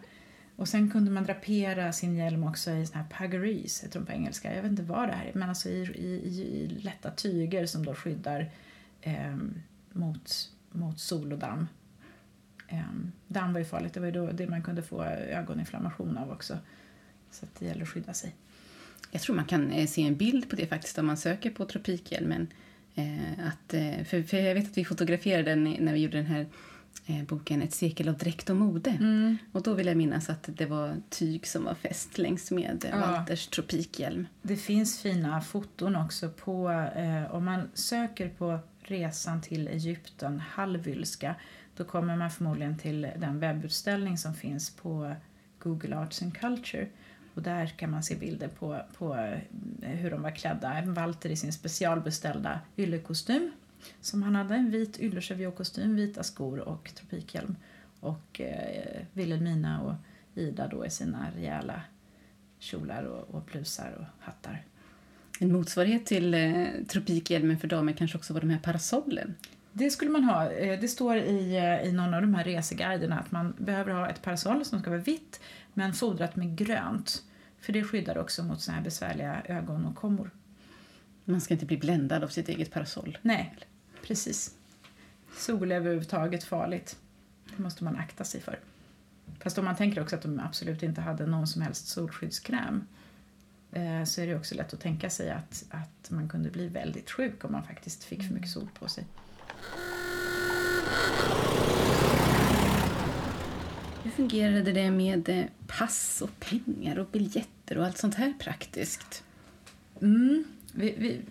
[0.55, 4.11] Och sen kunde man drapera sin hjälm också i såna här 'puggeries', heter de på
[4.11, 4.55] engelska.
[4.55, 7.85] Jag vet inte vad det här är, men alltså i, i, i lätta tyger som
[7.85, 8.51] då skyddar
[9.01, 9.37] eh,
[9.91, 11.67] mot, mot sol och damm.
[12.73, 12.79] Eh,
[13.27, 16.57] damm var ju farligt, det var ju då det man kunde få ögoninflammation av också.
[17.31, 18.36] Så det gäller att skydda sig.
[19.12, 21.65] Jag tror man kan eh, se en bild på det faktiskt om man söker på
[21.65, 22.47] tropikhjälmen.
[22.95, 26.47] Eh, att, eh, för, jag vet att vi fotograferade den när vi gjorde den här
[27.27, 28.89] boken Ett sekel av dräkt och mode.
[28.89, 29.38] Mm.
[29.51, 32.97] Och då vill jag minnas att det var tyg som var fäst längs med ja.
[32.99, 34.27] Walters tropikhjälm.
[34.41, 41.36] Det finns fina foton också på, eh, om man söker på resan till Egypten, halvylska,
[41.77, 45.15] då kommer man förmodligen till den webbutställning som finns på
[45.59, 46.88] Google Arts and Culture.
[47.33, 50.81] Och där kan man se bilder på, på eh, hur de var klädda.
[50.86, 53.51] Walter i sin specialbeställda yllekostym
[54.01, 54.55] som han hade.
[54.55, 57.55] En vit yllecheviot-kostym, vita skor och tropikhjälm.
[57.99, 59.93] Och eh, Wilhelmina och
[60.36, 61.81] Ida då i sina rejäla
[62.59, 64.65] kjolar och, och blusar och hattar.
[65.39, 69.36] En motsvarighet till eh, tropikhjälmen för damer kanske också var de här parasollen?
[69.73, 70.51] Det skulle man ha.
[70.51, 74.09] Eh, det står i, eh, i någon av de här reseguiderna att man behöver ha
[74.09, 75.39] ett parasoll som ska vara vitt
[75.73, 77.23] men fodrat med grönt.
[77.59, 80.29] För det skyddar också mot såna här besvärliga ögon och kommor.
[81.25, 83.17] Man ska inte bli bländad av sitt eget parasoll.
[83.21, 83.55] Nej,
[84.03, 84.55] Precis.
[85.38, 86.97] Sol är överhuvudtaget farligt.
[87.57, 88.59] Det måste man akta sig för.
[89.39, 92.88] Fast om man tänker också att de absolut inte hade någon som helst solskyddskräm
[93.71, 97.12] eh, så är det också lätt att tänka sig att, att man kunde bli väldigt
[97.12, 99.05] sjuk om man faktiskt fick för mycket sol på sig.
[104.03, 109.23] Hur fungerade det med eh, pass och pengar och biljetter och allt sånt här praktiskt?
[110.01, 111.21] Mm, vi, vi,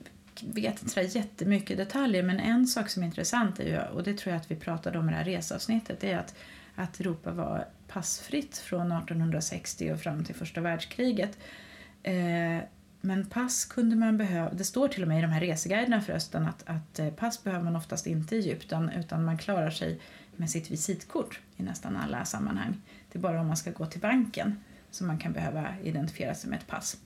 [0.40, 4.18] vet inte så jättemycket detaljer men en sak som är intressant är ju, och det
[4.18, 6.34] tror jag att vi pratade om i det här resavsnittet, är att,
[6.74, 11.38] att Europa var passfritt från 1860 och fram till första världskriget.
[12.02, 12.58] Eh,
[13.04, 16.46] men pass kunde man behöva, det står till och med i de här reseguiderna förresten
[16.46, 20.00] att, att eh, pass behöver man oftast inte i Egypten utan man klarar sig
[20.36, 22.82] med sitt visitkort i nästan alla sammanhang.
[23.12, 24.60] Det är bara om man ska gå till banken
[24.90, 26.96] som man kan behöva identifiera sig med ett pass.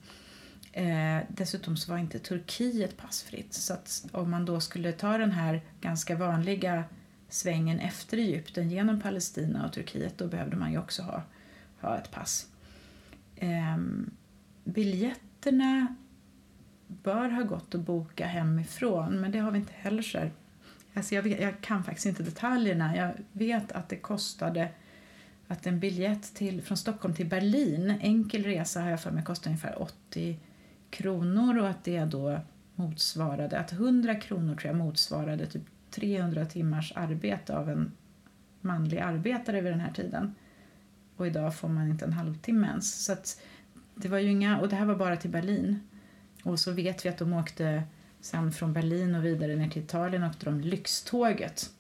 [0.73, 5.33] Eh, dessutom så var inte Turkiet passfritt så att om man då skulle ta den
[5.33, 6.85] här ganska vanliga
[7.29, 11.23] svängen efter Egypten genom Palestina och Turkiet då behövde man ju också ha,
[11.81, 12.47] ha ett pass.
[13.37, 13.77] Eh,
[15.47, 15.97] biljetterna
[16.87, 20.31] bör ha gått att boka hemifrån men det har vi inte heller så.
[20.95, 22.97] Alltså jag, vet, jag kan faktiskt inte detaljerna.
[22.97, 24.69] Jag vet att det kostade
[25.49, 29.49] att en biljett till, från Stockholm till Berlin, enkel resa har jag för mig kostade
[29.49, 30.39] ungefär 80
[30.91, 32.41] kronor och att det då
[32.75, 37.93] motsvarade, att 100 kronor tror jag motsvarade typ 300 timmars arbete av en
[38.61, 40.35] manlig arbetare vid den här tiden.
[41.17, 43.05] Och idag får man inte en halvtimme ens.
[43.05, 43.41] Så att
[43.97, 45.81] det var ju inga, och det här var bara till Berlin.
[46.43, 47.83] Och så vet vi att de åkte
[48.21, 51.71] sen från Berlin och vidare ner till Italien åkte de lyxtåget.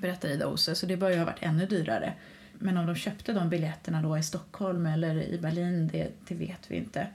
[0.00, 2.14] berättar Ida Ose, så det bör ju ha varit ännu dyrare.
[2.58, 6.70] Men om de köpte de biljetterna då i Stockholm eller i Berlin, det, det vet
[6.70, 7.06] vi inte.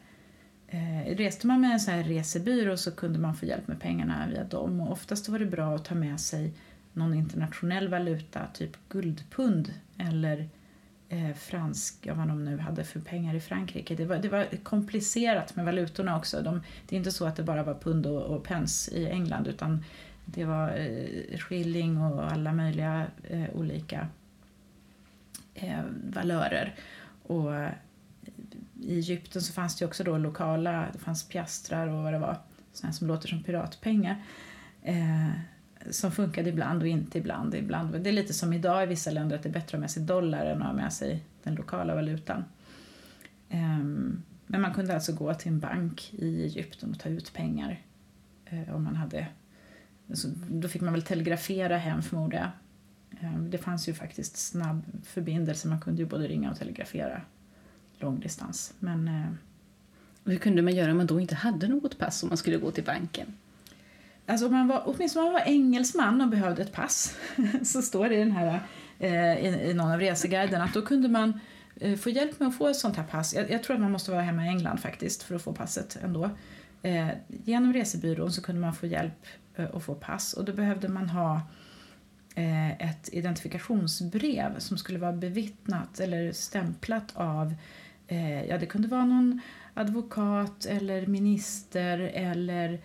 [0.67, 4.27] Eh, reste man med en sån här resebyrå så kunde man få hjälp med pengarna
[4.29, 6.53] via dem och oftast var det bra att ta med sig
[6.93, 10.49] någon internationell valuta, typ guldpund eller
[11.09, 13.95] eh, fransk, vad de nu hade för pengar i Frankrike.
[13.95, 16.41] Det var, det var komplicerat med valutorna också.
[16.41, 19.47] De, det är inte så att det bara var pund och, och pence i England
[19.47, 19.83] utan
[20.25, 24.07] det var eh, skilling och alla möjliga eh, olika
[25.53, 26.75] eh, valörer.
[27.23, 27.71] Och eh,
[28.81, 32.37] i Egypten så fanns det också då lokala, det fanns piastrar och vad det var,
[32.73, 34.23] sådana som låter som piratpengar.
[34.83, 35.29] Eh,
[35.89, 37.55] som funkade ibland och inte ibland.
[37.55, 38.01] ibland.
[38.01, 39.91] Det är lite som idag i vissa länder att det är bättre att ha med
[39.91, 42.43] sig dollar än att ha med sig den lokala valutan.
[43.49, 43.79] Eh,
[44.47, 47.81] men man kunde alltså gå till en bank i Egypten och ta ut pengar
[48.45, 49.27] eh, om man hade
[50.13, 52.49] så då fick man väl telegrafera hem förmodar jag.
[53.21, 57.21] Ehm, det fanns ju faktiskt snabb förbindelse, man kunde ju både ringa och telegrafera
[57.99, 58.73] långdistans.
[58.79, 59.31] Men, eh,
[60.25, 62.71] hur kunde man göra om man då inte hade något pass om man skulle gå
[62.71, 63.33] till banken?
[64.29, 67.15] Alltså om man var, åtminstone om man var engelsman och behövde ett pass
[67.63, 68.61] så står det i, den här,
[68.99, 71.39] eh, i, i någon av reseguiderna att då kunde man
[71.75, 73.33] eh, få hjälp med att få ett sånt här pass.
[73.33, 75.97] Jag, jag, tror att man måste vara hemma i England faktiskt för att få passet
[76.03, 76.29] ändå.
[76.81, 80.87] Eh, genom resebyrån så kunde man få hjälp eh, att få pass och då behövde
[80.87, 81.41] man ha
[82.35, 87.53] eh, ett identifikationsbrev som skulle vara bevittnat eller stämplat av
[88.07, 89.41] eh, ja, det kunde vara någon
[89.73, 92.79] advokat eller minister eller eh,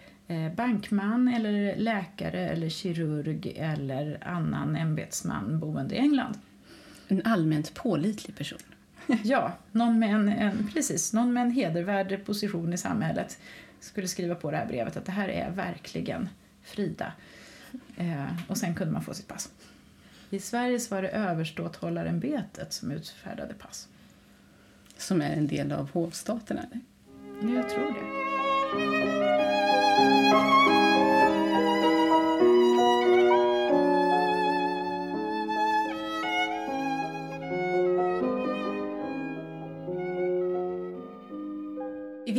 [0.57, 6.39] bankman eller läkare eller kirurg eller annan ämbetsman boende i England.
[7.09, 8.59] En allmänt pålitlig person.
[9.25, 13.39] ja, någon med en, en, precis, någon med en hedervärd position i samhället
[13.81, 16.29] skulle skriva på det här brevet att det här är verkligen
[16.63, 17.13] Frida.
[17.97, 19.51] Eh, och sen kunde man få sitt pass.
[20.31, 23.89] I Sverige var det överståthållarämbetet som utfärdade pass.
[24.97, 26.81] Som är en del av hovstaten, eller?
[27.43, 29.14] Ja, jag tror det.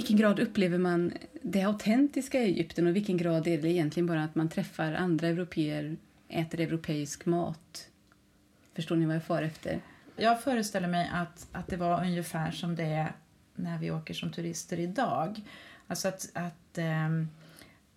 [0.06, 4.24] Vilken grad upplever man det autentiska Egypten och i vilken grad är det egentligen bara
[4.24, 5.98] att man träffar andra europeer,
[6.30, 7.88] äter europeisk mat?
[8.74, 9.82] Förstår ni vad jag far efter?
[10.15, 13.12] Jag föreställer mig att, att det var ungefär som det är
[13.56, 15.41] när vi åker som turister idag.
[15.88, 17.30] Alltså att, att ehm,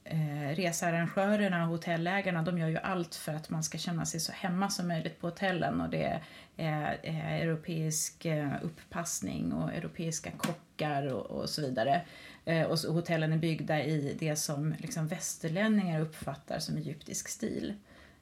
[0.04, 4.32] eh, researrangörerna och hotellägarna de gör ju allt för att man ska känna sig så
[4.32, 5.80] hemma som möjligt på hotellen.
[5.80, 6.22] Och det är,
[6.56, 10.67] är, är europeisk eh, upppassning och europeiska kockar
[11.12, 12.02] och, och så vidare.
[12.44, 17.74] Eh, och så, hotellen är byggda i det som liksom västerlänningar uppfattar som egyptisk stil.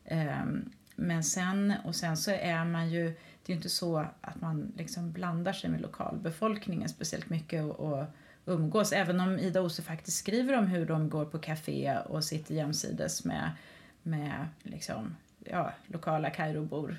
[0.05, 0.45] Eh,
[0.97, 3.13] men sen, och sen så är man ju, det
[3.47, 8.05] är ju inte så att man liksom blandar sig med lokalbefolkningen speciellt mycket och, och
[8.47, 8.93] umgås.
[8.93, 13.25] Även om Ida Ose faktiskt skriver om hur de går på café och sitter jämsides
[13.25, 13.51] med,
[14.03, 16.97] med liksom, ja, lokala Kairobor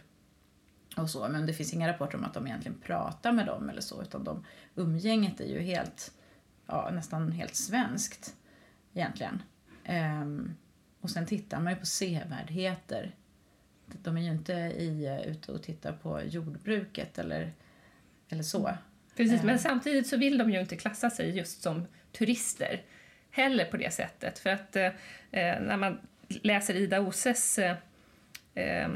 [1.02, 1.28] och så.
[1.30, 4.24] Men det finns inga rapporter om att de egentligen pratar med dem eller så utan
[4.24, 6.12] de, umgänget är ju helt,
[6.68, 8.36] ja, nästan helt svenskt
[8.94, 9.42] egentligen.
[10.22, 10.56] Um,
[11.02, 13.16] och sen tittar man ju på sevärdheter
[14.04, 17.54] de är ju inte i, ute och tittar på jordbruket eller,
[18.30, 18.78] eller så.
[19.16, 19.62] Precis, men eh.
[19.62, 22.82] samtidigt så vill de ju inte klassa sig just som turister
[23.32, 24.40] heller på det sättet.
[24.40, 24.92] För att eh,
[25.32, 27.78] när man läser Ida Oses eh,
[28.54, 28.90] eh,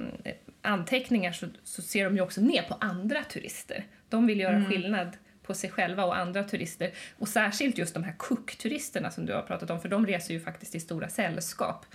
[0.62, 3.86] anteckningar så, så, ser de ju också ner på andra turister.
[4.10, 4.70] De vill göra mm.
[4.70, 6.92] skillnad på sig själva och andra turister.
[7.18, 10.40] Och särskilt just de här cook-turisterna som du har pratat om, för de reser ju
[10.40, 11.86] faktiskt i stora sällskap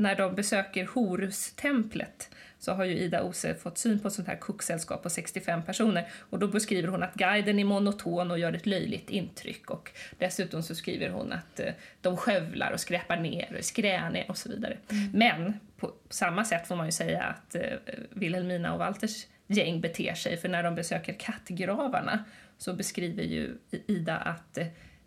[0.00, 4.36] när de besöker Horustemplet så har ju Ida Ose fått syn på ett sånt här
[4.36, 8.66] kocksällskap på 65 personer och då beskriver hon att guiden är monoton och gör ett
[8.66, 13.58] löjligt intryck och dessutom så skriver hon att eh, de skövlar och skräpar ner och
[13.58, 14.76] är skräniga och så vidare.
[14.90, 15.10] Mm.
[15.12, 17.62] Men på samma sätt får man ju säga att eh,
[18.10, 22.24] Wilhelmina och Walters gäng beter sig för när de besöker kattgravarna
[22.58, 24.58] så beskriver ju Ida att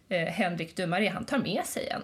[0.09, 2.01] eh, Henrik Dumare han tar med sig en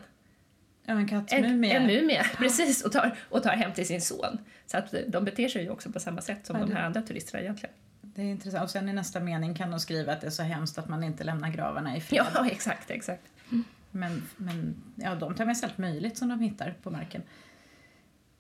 [0.90, 1.76] Ja, en kattmumie.
[1.76, 4.38] En, en mumie, precis, och tar, och tar hem till sin son.
[4.66, 7.02] Så att de beter sig ju också på samma sätt som ja, de här andra
[7.02, 7.76] turisterna egentligen.
[8.02, 8.64] Det är intressant.
[8.64, 11.04] Och sen i nästa mening kan de skriva att det är så hemskt att man
[11.04, 12.26] inte lämnar gravarna i fred.
[12.34, 13.24] Ja, exakt, exakt.
[13.52, 13.64] Mm.
[13.92, 17.22] Men, men ja, de tar med sig allt möjligt som de hittar på marken.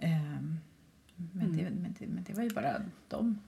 [0.03, 0.59] Um,
[1.33, 3.39] men, det, men, det, men det var ju bara dem.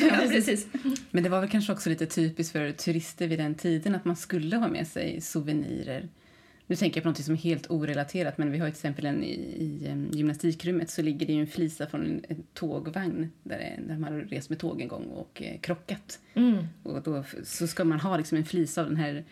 [0.00, 0.66] ja, precis.
[1.10, 4.16] Men det var väl kanske också lite typiskt för turister vid den tiden att man
[4.16, 6.08] skulle ha med sig souvenirer
[6.68, 9.24] nu tänker jag på något som är helt orelaterat, men vi har till exempel en,
[9.24, 13.82] i, i um, gymnastikrummet så ligger det en flisa från en, en tågvagn där, det,
[13.88, 16.20] där man har rest med tåg en gång och eh, krockat.
[16.34, 16.64] Mm.
[16.82, 19.24] Och då så ska man ha liksom en flisa av den här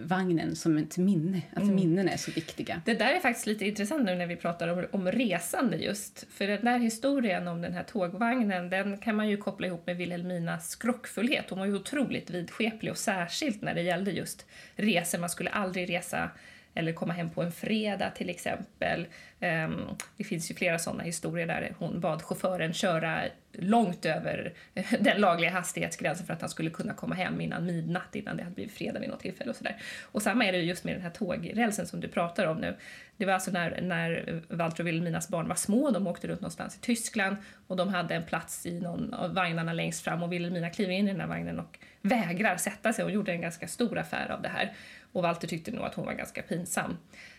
[0.00, 1.42] vagnen som ett minne.
[1.52, 1.74] Att mm.
[1.74, 2.82] minnen är så viktiga.
[2.84, 6.26] Det där är faktiskt lite intressant nu när vi pratar om, om resande just.
[6.30, 9.96] För den där historien om den här tågvagnen den kan man ju koppla ihop med
[9.96, 11.50] Wilhelminas skrockfullhet.
[11.50, 15.18] Hon var ju otroligt vidskeplig och särskilt när det gällde just resor.
[15.18, 16.30] Man skulle aldrig resa
[16.74, 19.06] eller komma hem på en fredag till exempel.
[19.40, 19.80] Ehm,
[20.16, 25.20] det finns ju flera sådana historier där hon bad chauffören köra långt över eh, den
[25.20, 28.72] lagliga hastighetsgränsen för att han skulle kunna komma hem innan midnatt, innan det hade blivit
[28.72, 29.76] fredag vid något tillfälle och sådär.
[30.02, 32.76] Och samma är det just med den här tågrälsen som du pratar om nu.
[33.16, 36.76] Det var alltså när, när Walter och Wilhelminas barn var små, de åkte runt någonstans
[36.76, 40.70] i Tyskland och de hade en plats i någon av vagnarna längst fram och Wilhelmina
[40.70, 43.98] kliver in i den här vagnen och vägrar sätta sig och gjorde en ganska stor
[43.98, 44.72] affär av det här.
[45.14, 46.96] Och Walter tyckte nog att hon var ganska pinsam.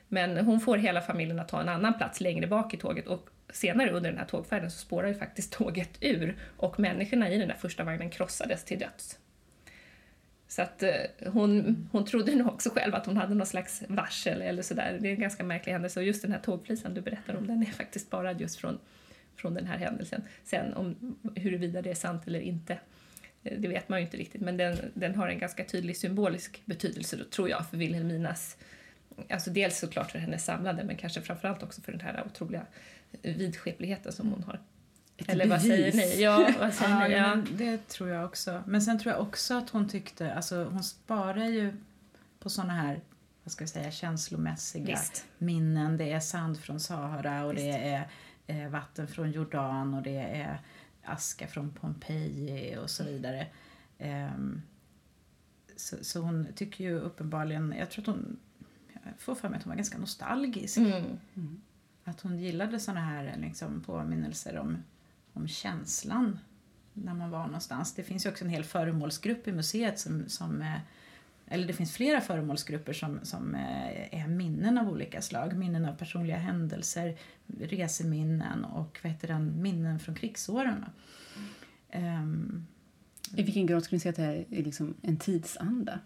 [0.08, 3.30] Men hon får hela familjen att ta en annan plats längre bak i tåget och
[3.50, 7.48] senare under den här tågfärden så spårar ju faktiskt tåget ur och människorna i den
[7.48, 9.20] där första vagnen krossades till döds.
[10.48, 10.94] Så att eh,
[11.26, 14.98] hon, hon trodde nog också själv att hon hade någon slags varsel eller sådär.
[15.02, 17.62] Det är en ganska märklig händelse och just den här tågflisan du berättar om den
[17.62, 18.80] är faktiskt bara just från,
[19.36, 20.22] från den här händelsen.
[20.44, 22.78] Sen om huruvida det är sant eller inte
[23.58, 27.18] det vet man ju inte riktigt, men den, den har en ganska tydlig symbolisk betydelse,
[27.18, 28.58] då, tror jag, för Wilhelminas
[29.30, 32.66] Alltså dels såklart för hennes samlade, men kanske framförallt också för den här otroliga
[33.22, 34.62] vidskepligheten som hon har.
[35.18, 35.52] Ett Eller bevis.
[35.52, 36.22] vad säger ni?
[36.24, 37.42] Ja, vad säger ja, ni?
[37.42, 37.44] Ja.
[37.52, 38.64] Det tror jag också.
[38.68, 41.74] Men sen tror jag också att hon tyckte, alltså hon sparar ju
[42.40, 43.02] på såna här
[43.44, 45.26] vad ska jag säga, känslomässiga Visst.
[45.38, 45.98] minnen.
[45.98, 47.64] Det är sand från Sahara och Visst.
[47.64, 48.08] det är
[48.48, 50.60] eh, vatten från Jordan och det är
[51.06, 53.48] aska från Pompeji och så vidare.
[54.00, 54.62] Um,
[55.76, 58.40] så, så, hon tycker ju uppenbarligen, jag tror att hon,
[58.94, 60.78] jag får för mig att hon var ganska nostalgisk.
[60.78, 61.04] Mm.
[61.36, 61.62] Mm.
[62.04, 64.78] Att hon gillade såna här liksom, påminnelser om,
[65.34, 66.40] om känslan
[66.94, 67.94] när man var någonstans.
[67.94, 70.80] Det finns ju också en hel föremålsgrupp i museet som, som eh,
[71.48, 75.58] eller det finns flera föremålsgrupper som, som eh, är minnen av olika slag.
[75.58, 77.18] Minnen av personliga händelser,
[77.60, 80.86] reseminnen och vad heter den, minnen från krigsåren.
[81.94, 82.68] Um,
[83.36, 86.00] I vilken grad skulle ni säga att det här är liksom en tidsanda?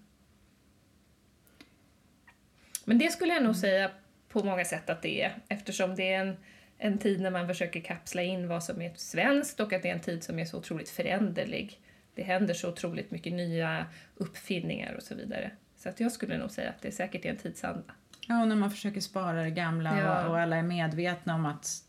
[2.86, 3.91] Men det skulle jag nog säga
[4.30, 6.38] på många sätt att det är eftersom det är en,
[6.78, 9.93] en tid när man försöker kapsla in vad som är svenskt och att det är
[9.93, 11.80] en tid som är så otroligt föränderlig
[12.20, 15.52] det händer så otroligt mycket nya uppfinningar och så vidare.
[15.78, 17.94] Så att jag skulle nog säga att det säkert är en tidsanda.
[18.28, 20.26] Ja, och när man försöker spara det gamla ja.
[20.26, 21.84] och, och, alla är medvetna om att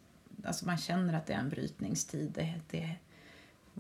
[0.45, 2.31] alltså man känner att det är en brytningstid.
[2.35, 2.95] Det, det,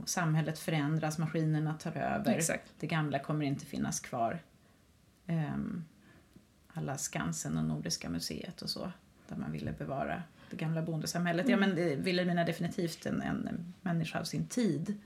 [0.04, 2.34] samhället förändras, maskinerna tar över.
[2.34, 2.72] Exakt.
[2.80, 4.38] Det gamla kommer inte finnas kvar.
[5.26, 5.84] Um,
[6.68, 8.92] alla Skansen och Nordiska museet och så,
[9.28, 11.48] där man ville bevara det gamla bondesamhället.
[11.48, 11.60] Mm.
[11.60, 15.00] Ja, men Vilhelmina definitivt en, en människa av sin tid.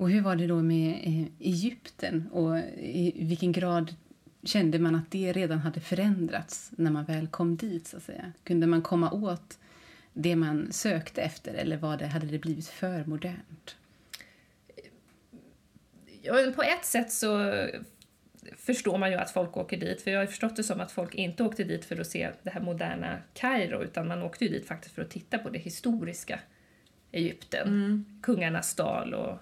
[0.00, 3.94] Och hur var det då med eh, Egypten och i vilken grad
[4.42, 7.86] kände man att det redan hade förändrats när man väl kom dit?
[7.86, 8.32] så att säga?
[8.44, 9.58] Kunde man komma åt
[10.12, 13.76] det man sökte efter eller var det, hade det blivit för modernt?
[16.22, 17.52] Ja, på ett sätt så
[18.56, 21.14] förstår man ju att folk åker dit, för jag har förstått det som att folk
[21.14, 24.66] inte åkte dit för att se det här moderna Kairo, utan man åkte ju dit
[24.66, 26.40] faktiskt för att titta på det historiska
[27.12, 27.68] Egypten.
[27.68, 28.20] Mm.
[28.22, 29.38] Kungarnas dal och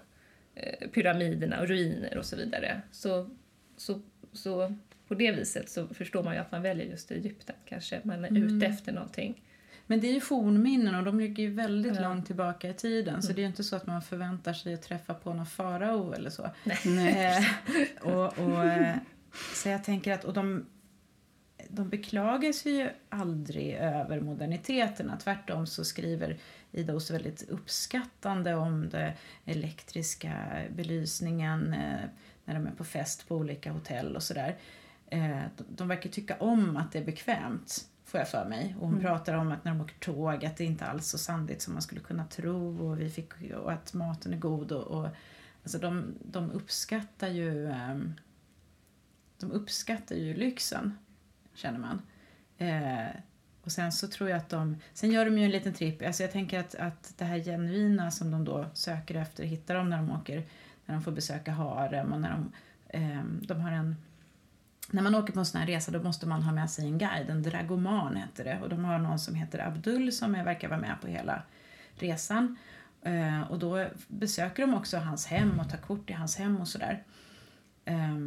[0.93, 2.81] pyramiderna och ruiner och så vidare.
[2.91, 3.29] Så,
[3.77, 4.01] så,
[4.33, 4.75] så
[5.07, 7.55] på det viset så förstår man ju att man väljer just Egypten.
[7.65, 8.43] Kanske man är mm.
[8.43, 9.41] ute efter någonting.
[9.87, 12.01] Men det är ju fornminnen och de ligger ju väldigt ja.
[12.01, 13.21] långt tillbaka i tiden mm.
[13.21, 16.13] så det är ju inte så att man förväntar sig att träffa på någon farao
[16.13, 16.49] eller så.
[16.85, 17.45] Nej.
[18.01, 18.95] Eh, och, och, eh,
[19.55, 20.65] så jag tänker att och de,
[21.69, 25.17] de beklagar sig ju aldrig över moderniteterna.
[25.17, 26.37] Tvärtom så skriver
[26.71, 29.13] Ida Osse väldigt uppskattande om den
[29.45, 32.09] elektriska belysningen eh,
[32.45, 34.57] när de är på fest på olika hotell och sådär.
[35.07, 38.75] Eh, de verkar tycka om att det är bekvämt, får jag för mig.
[38.79, 39.05] Och hon mm.
[39.05, 41.73] pratar om att när de åker tåg att det inte alls är så sandigt som
[41.73, 44.71] man skulle kunna tro och, vi fick, och att maten är god.
[44.71, 45.07] Och, och
[45.63, 48.13] alltså de, de uppskattar ju um,
[49.39, 50.97] de uppskattar ju lyxen,
[51.53, 52.01] känner man.
[53.69, 56.23] Och sen så tror jag att de, sen gör de ju en liten tripp, alltså
[56.23, 59.97] jag tänker att, att det här genuina som de då söker efter hittar de när
[59.97, 60.45] de åker,
[60.85, 62.51] när de får besöka harem och när de,
[62.87, 63.95] eh, de har en
[64.91, 66.97] när man åker på en sån här resa då måste man ha med sig en
[66.97, 68.59] guide, en dragoman heter det.
[68.61, 71.43] Och de har någon som heter Abdul som verkar vara med på hela
[71.95, 72.57] resan.
[73.01, 76.67] Eh, och då besöker de också hans hem och tar kort i hans hem och
[76.67, 77.03] sådär.
[77.85, 78.17] Eh,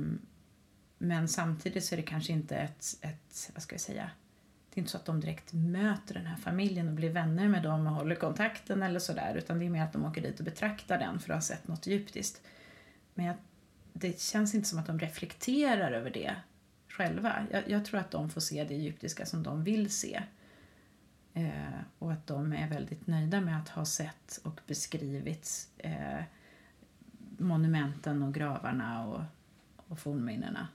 [0.98, 4.10] men samtidigt så är det kanske inte ett, ett, vad ska jag säga,
[4.74, 7.62] det är inte så att de direkt möter den här familjen och blir vänner med
[7.62, 10.44] dem och håller kontakten eller sådär, utan det är mer att de åker dit och
[10.44, 12.42] betraktar den för att ha sett något egyptiskt.
[13.14, 13.36] Men jag,
[13.92, 16.36] det känns inte som att de reflekterar över det
[16.88, 17.46] själva.
[17.50, 20.22] Jag, jag tror att de får se det egyptiska som de vill se.
[21.34, 26.22] Eh, och att de är väldigt nöjda med att ha sett och beskrivit eh,
[27.38, 29.22] monumenten och gravarna och,
[29.76, 30.68] och fornminnena.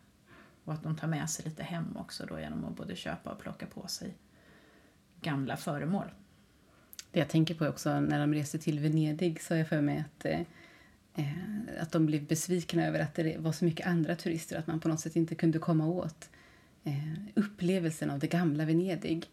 [0.67, 3.39] Och att de tar med sig lite hem också då genom att både köpa och
[3.39, 4.13] plocka på sig
[5.21, 6.05] gamla föremål.
[7.11, 10.03] Det jag tänker på också när de reser till Venedig så har jag för mig
[10.05, 10.39] att, eh,
[11.15, 14.79] eh att de blev besvikna över att det var så mycket andra turister att man
[14.79, 16.29] på något sätt inte kunde komma åt
[16.83, 19.25] eh, upplevelsen av det gamla Venedig.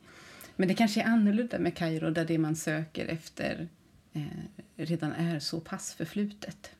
[0.56, 3.68] Men det kanske är annorlunda med Kairo där det man söker efter
[4.12, 4.22] eh,
[4.76, 6.70] redan är så pass förflutet.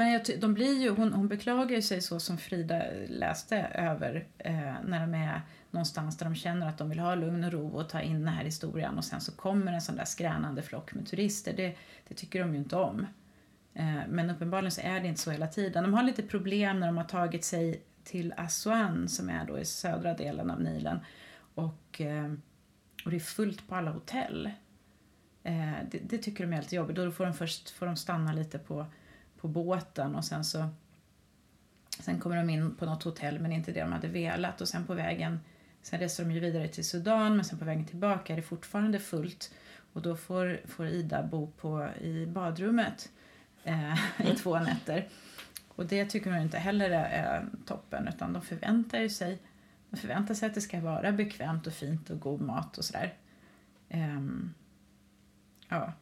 [0.00, 4.74] Men jag, de blir ju, hon, hon beklagar sig så som Frida läste över eh,
[4.84, 7.88] när de är någonstans där de känner att de vill ha lugn och ro och
[7.88, 11.06] ta in den här historien och sen så kommer en sån där skränande flock med
[11.06, 11.52] turister.
[11.56, 11.76] Det,
[12.08, 13.06] det tycker de ju inte om.
[13.74, 15.82] Eh, men uppenbarligen så är det inte så hela tiden.
[15.82, 19.64] De har lite problem när de har tagit sig till Aswan som är då i
[19.64, 21.00] södra delen av Nilen
[21.54, 22.32] och, eh,
[23.04, 24.50] och det är fullt på alla hotell.
[25.42, 26.96] Eh, det, det, tycker de är lite jobbigt.
[26.96, 28.86] Då får de först får de stanna lite på
[29.40, 30.68] på båten och sen så
[32.00, 34.86] Sen kommer de in på något hotell men inte det de hade velat och sen
[34.86, 35.40] på vägen
[35.82, 38.98] Sen reser de ju vidare till Sudan men sen på vägen tillbaka är det fortfarande
[38.98, 39.54] fullt
[39.92, 43.10] och då får, får Ida bo på, i badrummet
[43.64, 45.08] eh, i två nätter.
[45.68, 49.38] Och det tycker de inte heller är, toppen utan de förväntar sig
[49.90, 53.14] de förväntar sig att det ska vara bekvämt och fint och god mat och sådär.
[53.88, 54.54] Um,
[55.68, 55.92] ja.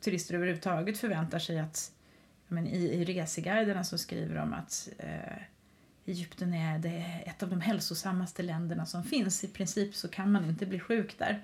[0.00, 1.92] Turister överhuvudtaget förväntar sig att
[2.48, 5.42] men i, i reseguiderna så skriver de att eh,
[6.06, 9.44] Egypten är det, ett av de hälsosammaste länderna som finns.
[9.44, 11.42] I princip så kan man inte bli sjuk där.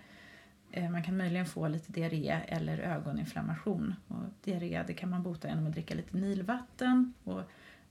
[0.73, 3.95] Eh, man kan möjligen få lite diarré eller ögoninflammation.
[4.09, 7.15] Och diarré det kan man bota genom att dricka lite nilvatten.
[7.25, 7.43] Och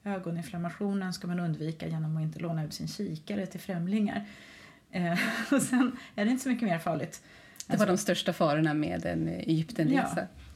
[0.03, 4.26] ögoninflammationen ska man undvika genom att inte låna ut sin kikare till främlingar.
[4.91, 5.20] Eh,
[5.51, 7.24] och sen är det inte så mycket mer farligt.
[7.68, 10.20] Det var de största farorna med en Egyptenresa.
[10.22, 10.49] Ja.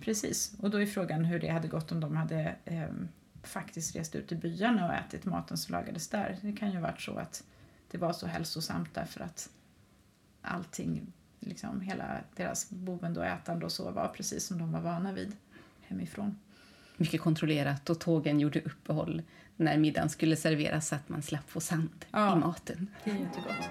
[0.00, 2.88] Precis, och då är frågan hur det hade gått om de hade eh,
[3.42, 6.38] faktiskt rest ut i byarna och ätit maten som lagades där.
[6.42, 7.44] Det kan ju ha varit så att
[7.90, 9.50] det var så hälsosamt därför att
[10.42, 15.12] allting, liksom hela deras boende och ätande och så var precis som de var vana
[15.12, 15.36] vid
[15.80, 16.38] hemifrån.
[16.96, 19.22] Mycket kontrollerat och tågen gjorde uppehåll
[19.56, 22.86] när middagen skulle serveras så att man slapp få sand ja, i maten.
[23.04, 23.70] Det är jättegott.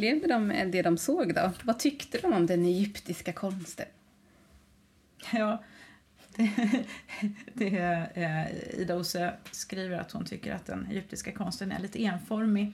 [0.00, 1.52] Upplevde de det de såg då?
[1.62, 3.86] Vad tyckte de om den egyptiska konsten?
[5.32, 5.62] Ja,
[6.36, 6.50] det,
[7.54, 7.78] det
[8.14, 12.72] eh, Ida Ose skriver att hon tycker att den egyptiska konsten är lite enformig.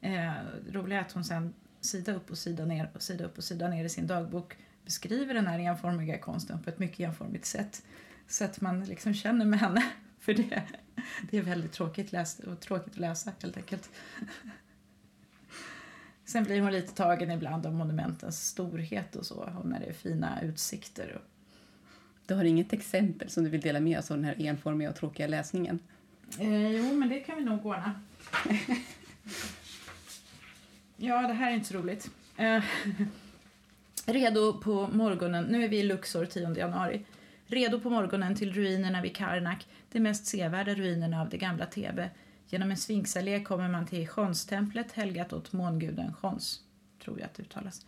[0.00, 0.32] Eh,
[0.72, 3.68] roliga är att hon sen sida upp och sida ner och sida upp och sida
[3.68, 7.82] ner i sin dagbok beskriver den här enformiga konsten på ett mycket enformigt sätt.
[8.28, 9.84] Så att man liksom känner med henne.
[10.20, 10.62] För det,
[11.30, 13.90] det är väldigt tråkigt, läst, och tråkigt att läsa helt enkelt.
[16.26, 19.92] Sen blir hon lite tagen ibland av monumentens storhet och så, och när det är
[19.92, 21.20] fina utsikter.
[22.26, 24.96] Du har inget exempel som du vill dela med oss av den här enformiga och
[24.96, 25.78] tråkiga läsningen?
[26.38, 28.00] Eh, jo, men det kan vi nog ordna.
[30.96, 32.10] ja, det här är inte så roligt.
[32.36, 32.62] Eh,
[34.06, 37.04] redo på morgonen, nu är vi i Luxor 10 januari.
[37.46, 42.10] Redo på morgonen till ruinerna vid Karnak, de mest sevärda ruinerna av det gamla Thebe
[42.48, 46.60] Genom en sfinxallé kommer man till Chonstemplet helgat åt månguden Chons,
[47.04, 47.86] tror jag att det uttalas.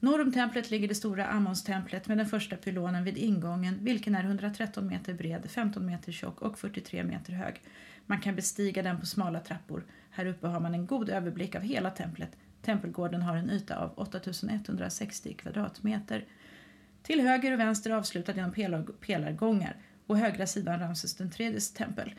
[0.00, 4.24] Norr om templet ligger det stora Ammonstemplet med den första pylonen vid ingången vilken är
[4.24, 7.62] 113 meter bred, 15 meter tjock och 43 meter hög.
[8.06, 9.84] Man kan bestiga den på smala trappor.
[10.10, 12.36] Här uppe har man en god överblick av hela templet.
[12.62, 16.24] Tempelgården har en yta av 8160 kvadratmeter.
[17.02, 18.52] Till höger och vänster avslutad genom
[19.00, 19.76] pelargångar
[20.06, 21.30] och högra sidan Ramses den
[21.74, 22.14] tempel.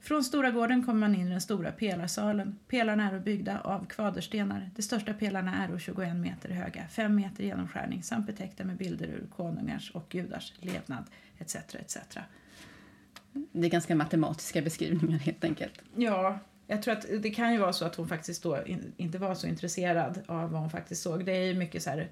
[0.00, 2.58] Från Stora gården kommer man in i den stora pelarsalen.
[2.68, 4.70] Pelarna är byggda av kvaderstenar.
[4.76, 9.26] De största pelarna är 21 meter höga, 5 meter genomskärning samt betäckta med bilder ur
[9.36, 11.04] konungars och gudars levnad
[11.38, 11.56] etc.
[11.56, 11.98] etc.
[13.52, 15.82] Det är ganska matematiska beskrivningar helt enkelt.
[15.96, 19.18] Ja, jag tror att det kan ju vara så att hon faktiskt då in, inte
[19.18, 21.24] var så intresserad av vad hon faktiskt såg.
[21.24, 22.08] Det är ju mycket så här,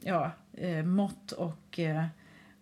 [0.00, 2.04] ja, eh, mått och eh,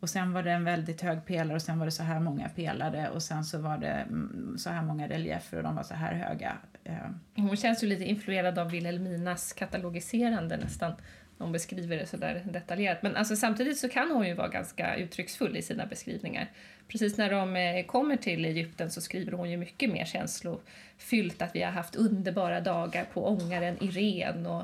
[0.01, 2.49] och sen var det en väldigt hög pelare och sen var det så här många
[2.49, 5.95] pelare och sen så var det mm, så här många reliefer och de var så
[5.95, 6.57] här höga.
[6.85, 10.93] Eh, hon känns ju lite influerad av Wilhelminas katalogiserande nästan.
[11.39, 13.03] Hon beskriver det så där detaljerat.
[13.03, 16.51] Men alltså, samtidigt så kan hon ju vara ganska uttrycksfull i sina beskrivningar.
[16.89, 21.55] Precis när de eh, kommer till Egypten så skriver hon ju mycket mer känslofyllt att
[21.55, 24.63] vi har haft underbara dagar på ångaren Irene och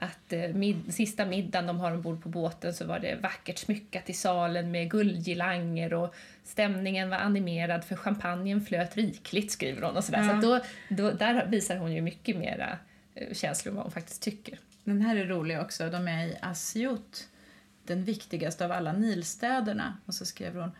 [0.00, 4.10] att eh, mid, sista middagen de har ombord på båten så var det vackert smyckat
[4.10, 9.96] i salen med guldgirlanger och stämningen var animerad för champagnen flöt rikligt, skriver hon.
[9.96, 10.24] Och sådär.
[10.24, 10.40] Ja.
[10.40, 12.78] Så då, då, där visar hon ju mycket mera
[13.14, 14.58] eh, känslor vad hon faktiskt tycker.
[14.84, 15.90] Den här är rolig också.
[15.90, 17.28] De är i Asjot,
[17.84, 19.96] den viktigaste av alla Nilstäderna.
[20.06, 20.70] Och så skrev hon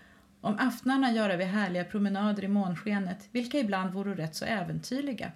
[0.40, 5.32] om aftnarna göra vi härliga promenader i månskenet, vilka ibland vore rätt så äventyrliga.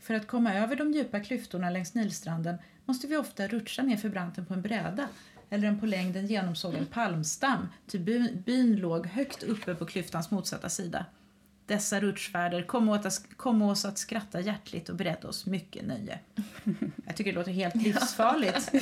[0.00, 2.58] För att komma över de djupa klyftorna längs Nilstranden
[2.90, 5.08] måste vi ofta rutscha ner för branten på en bräda
[5.50, 10.68] eller en på längden genomsågen palmstam, ty byn, byn låg högt uppe på klyftans motsatta
[10.68, 11.06] sida.
[11.66, 16.18] Dessa rutschfärder kom, åt kom oss att skratta hjärtligt och beredde oss mycket nöje.
[17.06, 18.74] Jag tycker det låter helt livsfarligt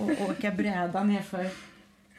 [0.00, 1.50] att åka bräda nerför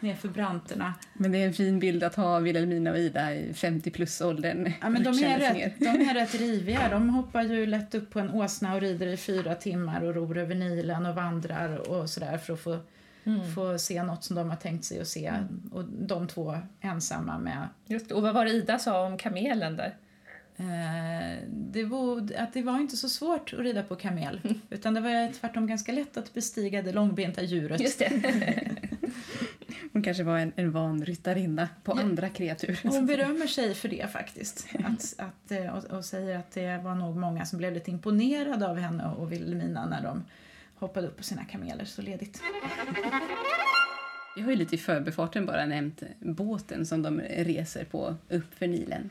[0.04, 0.93] nerför branterna.
[1.14, 4.72] Men det är en fin bild att ha Wilhelmina och Ida i 50 plus-åldern.
[4.82, 6.89] Ja, men de, är rätt, de är rätt riviga.
[6.89, 10.38] De hoppar ju lätt upp på en åsna och rider i fyra timmar och ror
[10.38, 12.80] över Nilen och vandrar och sådär för att få,
[13.24, 13.51] mm.
[13.51, 15.28] få se något som de har tänkt sig att se.
[15.28, 15.70] Mm.
[15.74, 17.68] Och de två ensamma med...
[17.86, 19.95] Just Och vad var det Ida sa om kamelen där?
[20.58, 24.41] Eh, det var, att det var inte så svårt att rida på kamel.
[24.70, 27.82] Utan det var tvärtom ganska lätt att bestiga det långbenta djuret.
[27.82, 28.12] Just det.
[29.93, 32.01] Hon kanske var en, en van ryttarinna på ja.
[32.01, 32.79] andra kreatur.
[32.83, 34.67] Hon berömmer sig för det faktiskt.
[34.83, 38.67] Att, att, eh, och, och, säger att det var nog många som blev lite imponerade
[38.67, 40.23] av henne och Vilhelmina när de
[40.75, 42.41] hoppade upp på sina kameler så ledigt.
[44.35, 48.67] Vi har ju lite i förbifarten bara nämnt båten som de reser på upp för
[48.67, 49.09] Nilen.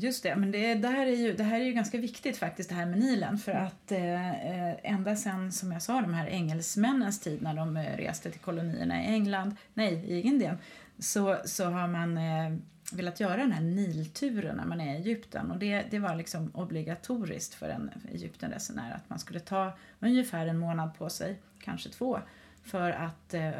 [0.00, 2.74] Just det, men det, där är ju, det här är ju ganska viktigt faktiskt det
[2.74, 3.66] här med Nilen för mm.
[3.66, 8.30] att eh, ända sen som jag sa de här engelsmännens tid när de eh, reste
[8.30, 10.58] till kolonierna i England, nej i Indien,
[10.98, 12.58] så, så har man eh,
[12.92, 16.50] velat göra den här Nilturen när man är i Egypten och det, det var liksom
[16.54, 22.20] obligatoriskt för en Egyptenresenär att man skulle ta ungefär en månad på sig, kanske två,
[22.62, 23.50] för att eh,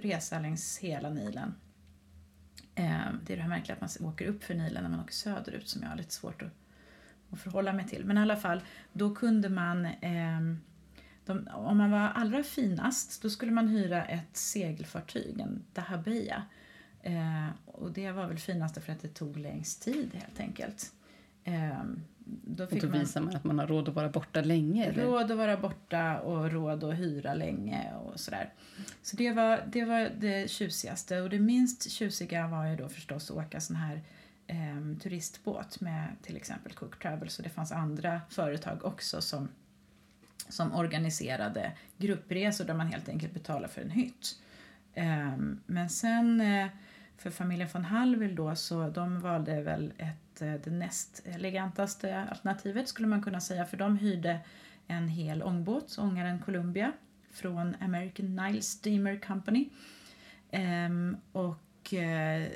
[0.00, 1.54] resa längs hela Nilen
[2.74, 5.14] Eh, det är det här märkliga att man åker upp för Nilen när man åker
[5.14, 6.52] söderut som jag har lite svårt att,
[7.30, 8.04] att förhålla mig till.
[8.04, 8.60] Men i alla fall,
[8.92, 10.40] då kunde man eh,
[11.24, 16.42] de, om man var allra finast då skulle man hyra ett segelfartyg, en dahabeya.
[17.02, 20.92] Eh, och det var väl finaste för att det tog längst tid helt enkelt.
[21.44, 21.84] Eh,
[22.24, 24.84] då, fick och då visar man att man har råd att vara borta länge?
[24.84, 25.04] Eller?
[25.04, 28.52] Råd att vara borta och råd att hyra länge och sådär.
[29.02, 33.30] Så det var, det var det tjusigaste och det minst tjusiga var ju då förstås
[33.30, 34.02] att åka sån här
[34.46, 39.48] eh, turistbåt med till exempel Cook Travel så det fanns andra företag också som,
[40.48, 44.38] som organiserade gruppresor där man helt enkelt betalar för en hytt.
[44.94, 46.66] Eh, men sen eh,
[47.16, 52.88] för familjen von Hallwyl då så de valde väl ett eh, det näst elegantaste alternativet
[52.88, 54.40] skulle man kunna säga för de hyrde
[54.86, 56.92] en hel ångbåt, ångaren Columbia
[57.30, 59.68] från American Nile Steamer Company.
[60.50, 62.48] Ehm, och eh,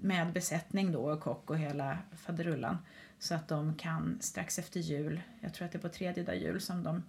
[0.00, 2.78] med besättning då, kock och hela faderullan.
[3.18, 6.36] Så att de kan strax efter jul, jag tror att det är på tredje dag
[6.36, 7.02] jul som de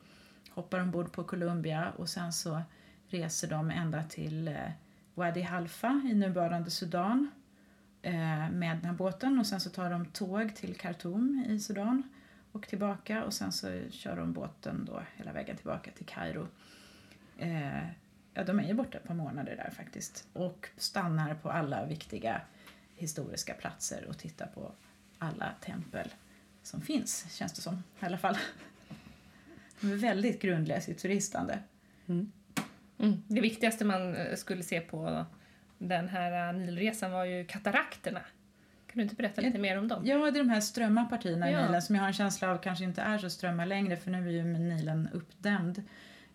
[0.49, 2.62] hoppar ombord på Columbia och sen så
[3.08, 4.70] reser de ända till eh,
[5.14, 7.32] Wadi Halfa i nuvarande Sudan
[8.01, 12.03] eh, med den här båten och sen så tar de tåg till Khartoum i Sudan
[12.51, 16.47] och tillbaka och sen så kör de båten då hela vägen tillbaka till Kairo.
[17.38, 17.88] Eh,
[18.34, 22.41] ja, de är ju borta ett par månader där faktiskt och stannar på alla viktiga
[22.95, 24.72] historiska platser och tittar på
[25.18, 26.14] alla tempel
[26.64, 28.38] som finns, känns det som i alla fall.
[29.82, 31.59] De är väldigt grundliga i sitt turistande.
[32.07, 32.32] Mm.
[33.04, 33.24] Mm.
[33.28, 35.26] Det viktigaste man eh, skulle se på
[35.78, 38.20] den här eh, Nilresan var ju katarakterna.
[38.88, 40.01] Kan du inte berätta lite mer om dem?
[40.06, 41.66] Ja, det är de här strömma partierna i Ja.
[41.66, 44.28] Nilen som jag har en känsla av kanske inte är så strömma längre för nu
[44.28, 45.84] är ju Nilen uppdämd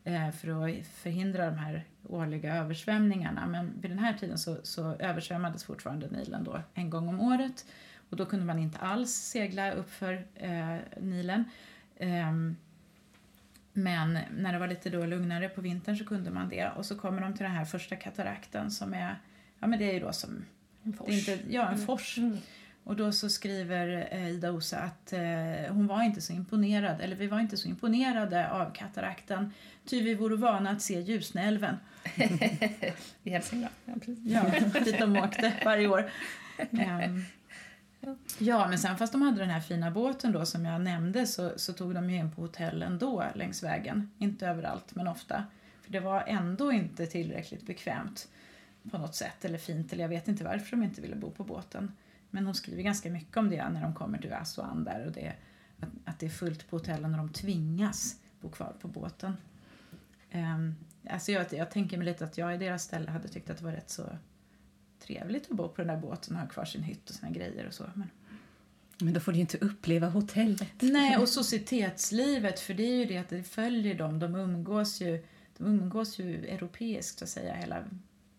[0.04, 3.46] eh, för att förhindra de här årliga översvämningarna.
[3.46, 7.66] Men vid den här tiden så, så översvämmades fortfarande Nilen då en gång om året
[8.10, 11.44] och då kunde man inte alls segla uppför eh, Nilen.
[11.96, 12.56] Ehm,
[13.82, 16.68] men när det var lite då lugnare på vintern så kunde man det.
[16.76, 19.18] Och så kommer de till den här första katarakten som är,
[19.58, 20.44] ja men det är ju då som,
[20.82, 21.06] En fors.
[21.06, 22.18] det är inte, ja en fors.
[22.18, 22.38] Mm.
[22.84, 25.20] Och då så skriver eh, Ida Osa att eh,
[25.74, 29.52] hon var inte så imponerad, eller vi var inte så imponerade av katarakten,
[29.84, 31.76] ty vi vore vana att se Ljusnäälven.
[33.22, 33.74] I Hälsingland.
[33.84, 34.18] Ja, precis.
[34.24, 36.10] Ja, dit de åkte varje år.
[36.72, 37.24] Ehm,
[38.38, 41.52] ja, men sen fast de hade den här fina båten då som jag nämnde så,
[41.56, 44.10] så tog de ju in på hotell ändå längs vägen.
[44.18, 45.44] Inte överallt, men ofta.
[45.82, 48.28] För det var ändå inte tillräckligt bekvämt
[48.90, 51.44] på något sätt, eller fint, eller jag vet inte varför de inte ville bo på
[51.44, 51.92] båten.
[52.30, 55.32] Men hon skriver ganska mycket om det när de kommer till Aswan där och det,
[55.80, 59.36] att, att det är fullt på hotellen och de tvingas bo kvar på båten.
[60.32, 60.74] Um,
[61.10, 63.64] alltså jag, jag tänker mig lite att jag i deras ställe hade tyckt att det
[63.64, 64.02] var rätt så
[65.08, 67.66] trevligt att bo på den där båten och ha kvar sin hytt och sina grejer
[67.66, 67.84] och så.
[67.94, 68.10] Men...
[69.00, 70.72] Men då får du ju inte uppleva hotellet.
[70.80, 74.18] Nej, och societetslivet, för det är ju det att det följer dem.
[74.18, 75.24] De umgås ju,
[75.56, 77.84] de umgås ju europeiskt så att säga hela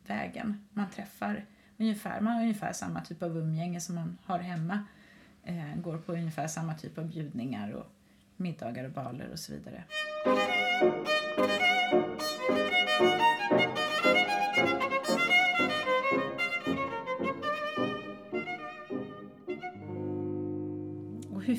[0.08, 0.68] vägen.
[0.74, 1.46] Man träffar
[1.78, 4.86] ungefär, man har ungefär samma typ av umgänge som man har hemma.
[5.44, 7.86] Eh, går på ungefär samma typ av bjudningar och
[8.36, 9.84] middagar och baler och så vidare.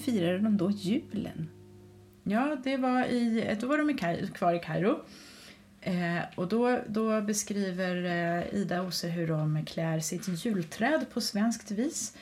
[0.00, 1.48] Firade de då julen?
[2.22, 5.04] Ja, det var i, då var de i Kai- kvar i Kairo.
[5.80, 11.70] Eh, och då, då beskriver eh, Ida Ose hur de klär sitt julträd på svenskt
[11.70, 12.16] vis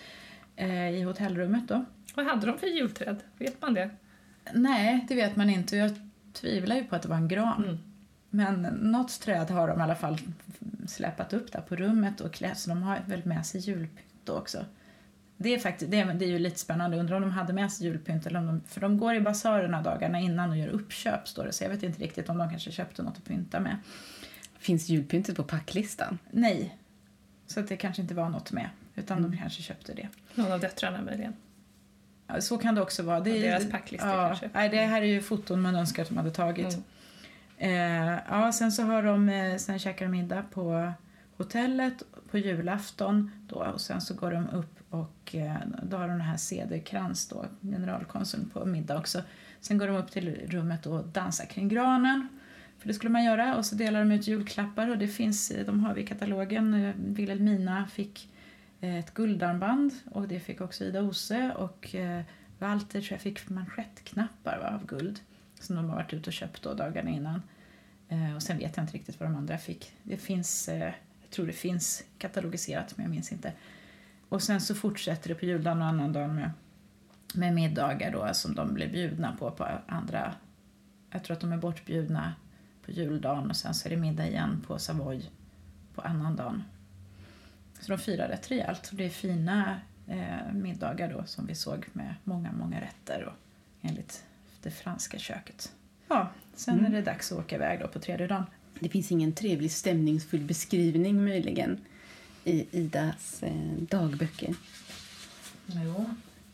[0.57, 1.69] eh, i hotellrummet.
[1.69, 1.85] Då.
[2.15, 3.17] Vad hade de för julträd?
[3.39, 3.91] Vet man det?
[4.55, 5.77] Nej, det vet man inte.
[5.77, 5.91] Jag
[6.33, 7.65] tvivlar ju på att det var en gran.
[7.65, 7.79] Mm.
[8.31, 10.19] Men något träd har de i alla fall
[10.87, 14.65] släpat upp där på rummet och klätt, så de har väl med sig julpynt också.
[15.41, 16.97] Det är, faktiskt, det, är, det är ju lite spännande.
[16.97, 19.83] Undrar om de hade med sig julpynt eller om de, för de går i basarerna
[19.83, 22.73] dagarna innan och gör uppköp står det, så jag vet inte riktigt om de kanske
[22.73, 23.77] köpte något att pynta med.
[24.59, 26.19] Finns julpyntet på packlistan?
[26.31, 26.79] Nej,
[27.47, 30.09] så att det kanske inte var något med, utan de kanske köpte det.
[30.35, 31.35] Någon av döttrarna möjligen.
[32.27, 33.21] Ja, så kan det också vara.
[33.21, 34.51] Det är, deras packlistor ja, kanske.
[34.55, 36.79] Nej, det här är ju foton man önskar att de hade tagit.
[37.59, 38.15] Mm.
[38.15, 40.93] Eh, ja, sen så har de, eh, sen käkar de middag på
[41.37, 46.11] hotellet på julafton då och sen så går de upp och eh, då har de
[46.11, 49.23] den här Cederkrans då, generalkonsuln på middag också.
[49.61, 52.29] Sen går de upp till rummet och dansar kring granen.
[52.79, 55.67] För det skulle man göra och så delar de ut julklappar och det finns, eh,
[55.67, 56.73] de har vi i katalogen.
[57.15, 58.33] Vilhelmina Wilhelmina fick
[58.81, 61.95] ett guldarmband och det fick också Ida Ose och
[62.59, 65.21] Walter tror jag fick manschettknappar va, av guld
[65.61, 67.43] som de har varit ute och köpt då dagarna innan.
[68.37, 69.93] Och sen vet jag inte riktigt vad de andra fick.
[70.03, 70.69] Det finns,
[71.29, 73.53] jag tror det finns katalogiserat men jag minns inte.
[74.29, 76.51] Och sen så fortsätter det på juldagen och annandagen med,
[77.35, 80.35] med middagar då som de blir bjudna på på andra.
[81.11, 82.35] Jag tror att de är bortbjudna
[82.85, 85.31] på juldagen och sen så är det middag igen på Savoy
[85.95, 86.63] på annandagen.
[87.81, 88.91] Så de firar rätt rejält.
[88.93, 93.35] Det är fina eh, middagar då som vi såg med många, många rätter och
[93.83, 94.25] enligt
[94.63, 95.73] det franska köket.
[96.09, 98.45] Ja, sen är det dags att åka iväg då på tredje dagen.
[98.81, 101.81] Det finns ingen trevlig stämningsfull beskrivning möjligen
[102.45, 104.55] i Idas eh, dagböcker.
[105.67, 106.05] Jo.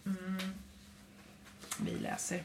[0.07, 0.53] Mm.
[1.79, 2.43] Vi läser.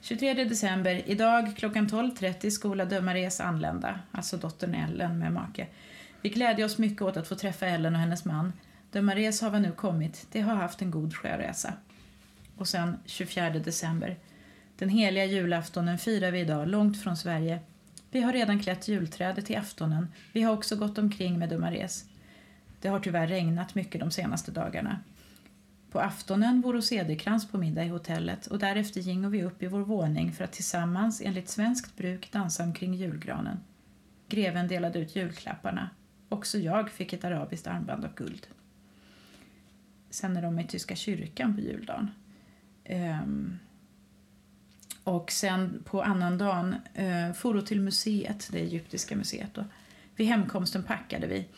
[0.00, 1.02] 23 december.
[1.06, 5.66] Idag klockan 12.30 skola Dömares anlända, alltså dottern Ellen med make.
[6.22, 8.52] Vi glädjer oss mycket åt att få träffa Ellen och hennes man.
[8.92, 10.26] Dömares har nu kommit.
[10.32, 11.72] De har haft en god sjöresa.
[12.56, 14.16] Och sen 24 december.
[14.78, 17.60] Den heliga julaftonen firar vi idag långt från Sverige.
[18.10, 20.08] Vi har redan klätt julträdet till aftonen.
[20.32, 22.04] Vi har också gått omkring med Dumares.
[22.80, 25.00] Det har tyvärr regnat mycket de senaste dagarna.
[25.90, 29.80] På aftonen vore Cederkrans på middag i hotellet och därefter gingo vi upp i vår
[29.80, 33.60] våning för att tillsammans enligt svenskt bruk dansa omkring julgranen.
[34.28, 35.90] Greven delade ut julklapparna.
[36.28, 38.46] Också jag fick ett arabiskt armband av guld.
[40.10, 42.10] Sen är de i Tyska kyrkan på juldagen.
[42.88, 43.58] Um,
[45.06, 49.54] och sen på annandagen eh, for till museet, det egyptiska museet.
[49.54, 49.64] Då.
[50.16, 51.48] Vid hemkomsten packade vi.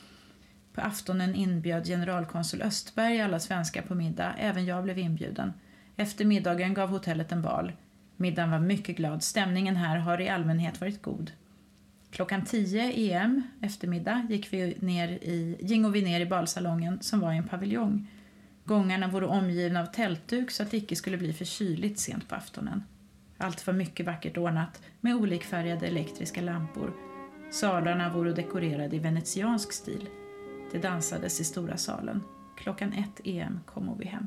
[0.75, 4.35] På aftonen inbjöd generalkonsul Östberg alla svenskar på middag.
[4.39, 5.53] Även jag blev inbjuden.
[5.97, 7.73] Efter middagen gav hotellet en bal.
[8.17, 9.23] Middagen var mycket glad.
[9.23, 11.33] Stämningen här har i allmänhet varit god.
[12.11, 17.33] Klockan 10 EM eftermiddag gick vi ner i, gingo vi ner i balsalongen som var
[17.33, 18.11] i en paviljong.
[18.65, 22.35] Gångarna vore omgivna av tältduk så att det icke skulle bli för kyligt sent på
[22.35, 22.83] aftonen.
[23.39, 26.93] Allt var mycket vackert ordnat med olikfärgade elektriska lampor.
[27.51, 30.09] Salarna vore dekorerade i venetiansk stil.
[30.73, 32.23] Det dansades i stora salen.
[32.57, 34.27] Klockan ett EM kom vi hem.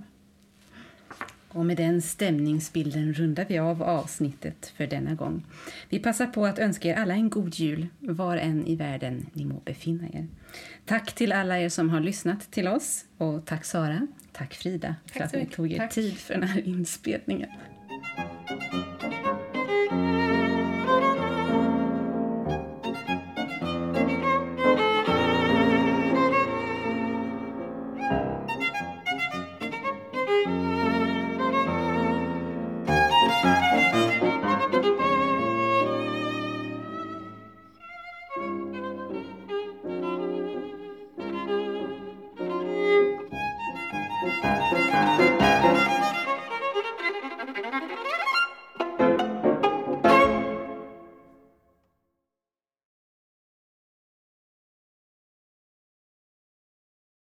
[1.54, 5.46] Och med den stämningsbilden rundar vi av avsnittet för denna gång.
[5.90, 9.46] Vi passar på att önska er alla en god jul, var än i världen ni
[9.46, 10.28] må befinna er.
[10.86, 15.14] Tack till alla er som har lyssnat till oss och tack Sara, tack Frida för
[15.14, 15.94] Tack att så ni tog er Tack.
[15.94, 17.50] tid för den här inspelningen.